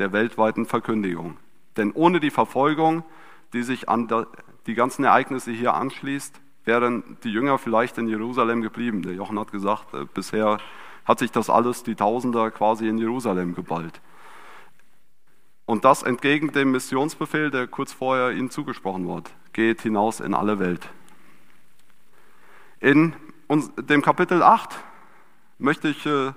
[0.00, 1.36] der weltweiten Verkündigung.
[1.76, 3.04] Denn ohne die Verfolgung,
[3.52, 4.08] die sich an
[4.66, 9.02] die ganzen Ereignisse hier anschließt, wären die Jünger vielleicht in Jerusalem geblieben.
[9.02, 10.58] Der Jochen hat gesagt, äh, bisher
[11.04, 14.00] hat sich das alles, die Tausender quasi in Jerusalem geballt.
[15.64, 19.30] Und das entgegen dem Missionsbefehl, der kurz vorher ihnen zugesprochen wurde.
[19.52, 20.88] Geht hinaus in alle Welt.
[22.80, 23.14] In
[23.78, 24.70] dem Kapitel 8
[25.58, 26.32] möchte ich äh,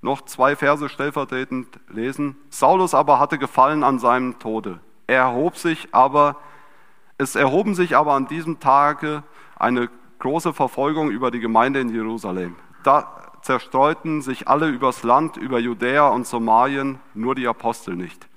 [0.00, 2.36] noch zwei Verse stellvertretend lesen.
[2.50, 4.80] Saulus aber hatte Gefallen an seinem Tode.
[5.06, 6.36] Er erhob sich aber,
[7.16, 9.22] es erhoben sich aber an diesem Tage
[9.56, 9.88] eine
[10.18, 12.56] große Verfolgung über die Gemeinde in Jerusalem.
[12.82, 18.28] Da zerstreuten sich alle übers Land, über Judäa und Somalien, nur die Apostel nicht.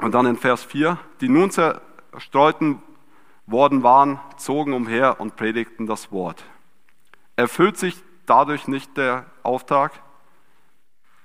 [0.00, 2.82] Und dann in Vers 4, die nun zerstreuten
[3.46, 6.44] worden waren, zogen umher und predigten das Wort.
[7.36, 9.92] Erfüllt sich dadurch nicht der Auftrag?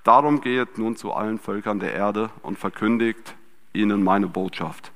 [0.04, 3.34] Darum gehet nun zu allen Völkern der Erde und verkündigt
[3.72, 4.92] ihnen meine Botschaft.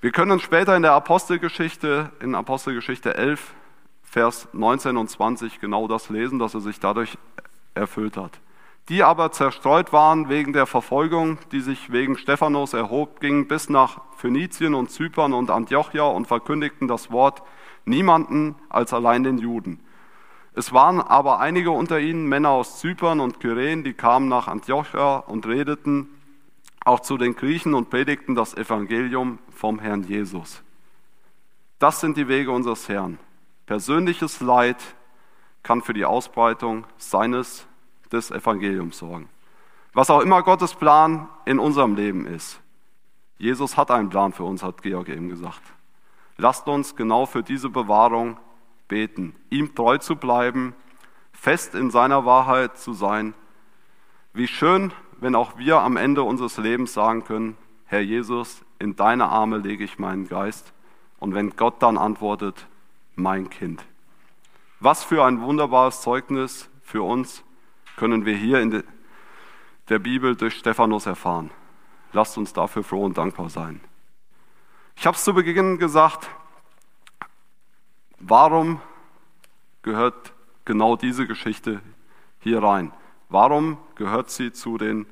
[0.00, 3.54] Wir können später in der Apostelgeschichte, in Apostelgeschichte 11,
[4.14, 7.18] Vers 19 und 20 genau das lesen, dass er sich dadurch
[7.74, 8.38] erfüllt hat.
[8.88, 14.02] Die aber zerstreut waren wegen der Verfolgung, die sich wegen Stephanus erhob, gingen bis nach
[14.16, 17.42] Phönizien und Zypern und Antiochia und verkündigten das Wort
[17.86, 19.80] niemanden als allein den Juden.
[20.54, 25.16] Es waren aber einige unter ihnen, Männer aus Zypern und Kyren, die kamen nach Antiochia
[25.16, 26.08] und redeten
[26.84, 30.62] auch zu den Griechen und predigten das Evangelium vom Herrn Jesus.
[31.80, 33.18] Das sind die Wege unseres Herrn.
[33.66, 34.76] Persönliches Leid
[35.62, 37.66] kann für die Ausbreitung seines
[38.12, 39.28] des Evangeliums sorgen.
[39.92, 42.60] Was auch immer Gottes Plan in unserem Leben ist.
[43.38, 45.62] Jesus hat einen Plan für uns, hat Georg eben gesagt.
[46.36, 48.38] Lasst uns genau für diese Bewahrung
[48.88, 50.74] beten, ihm treu zu bleiben,
[51.32, 53.34] fest in seiner Wahrheit zu sein.
[54.32, 57.56] Wie schön, wenn auch wir am Ende unseres Lebens sagen können,
[57.86, 60.72] Herr Jesus, in deine Arme lege ich meinen Geist.
[61.18, 62.66] Und wenn Gott dann antwortet,
[63.16, 63.84] mein Kind.
[64.80, 67.42] Was für ein wunderbares Zeugnis für uns,
[67.96, 68.82] können wir hier in
[69.88, 71.50] der Bibel durch Stephanus erfahren.
[72.12, 73.80] Lasst uns dafür froh und dankbar sein.
[74.96, 76.28] Ich habe es zu Beginn gesagt,
[78.18, 78.80] warum
[79.82, 80.32] gehört
[80.64, 81.80] genau diese Geschichte
[82.40, 82.92] hier rein?
[83.28, 85.06] Warum gehört sie zu den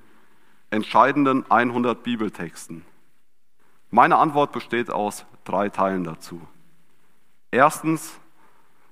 [0.71, 2.85] entscheidenden 100 Bibeltexten?
[3.91, 6.41] Meine Antwort besteht aus drei Teilen dazu.
[7.53, 8.19] Erstens,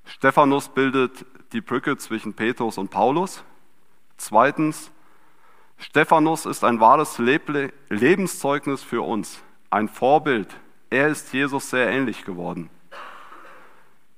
[0.04, 3.42] Stephanus bildet die Brücke zwischen Petrus und Paulus.
[4.18, 4.92] Zweitens,
[5.78, 10.54] Stephanus ist ein wahres Lebenszeugnis für uns, ein Vorbild.
[10.90, 12.68] Er ist Jesus sehr ähnlich geworden.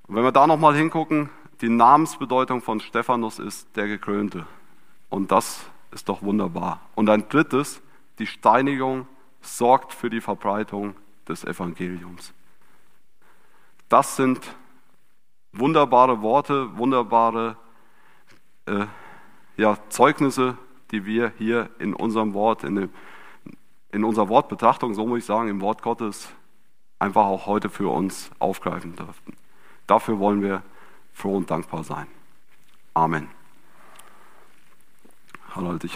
[0.07, 1.29] Und wenn wir da nochmal hingucken,
[1.61, 4.45] die Namensbedeutung von Stephanus ist der Gekrönte.
[5.09, 6.81] Und das ist doch wunderbar.
[6.95, 7.81] Und ein drittes,
[8.19, 9.07] die Steinigung
[9.41, 10.95] sorgt für die Verbreitung
[11.29, 12.33] des Evangeliums.
[13.89, 14.39] Das sind
[15.51, 17.57] wunderbare Worte, wunderbare
[18.65, 18.85] äh,
[19.57, 20.57] ja, Zeugnisse,
[20.91, 22.89] die wir hier in unserem Wort, in, dem,
[23.91, 26.33] in unserer Wortbetrachtung, so muss ich sagen, im Wort Gottes
[26.99, 29.35] einfach auch heute für uns aufgreifen dürften.
[29.87, 30.63] Dafür wollen wir
[31.11, 32.07] froh und dankbar sein.
[32.93, 33.27] Amen.
[35.55, 35.91] Hallo, ich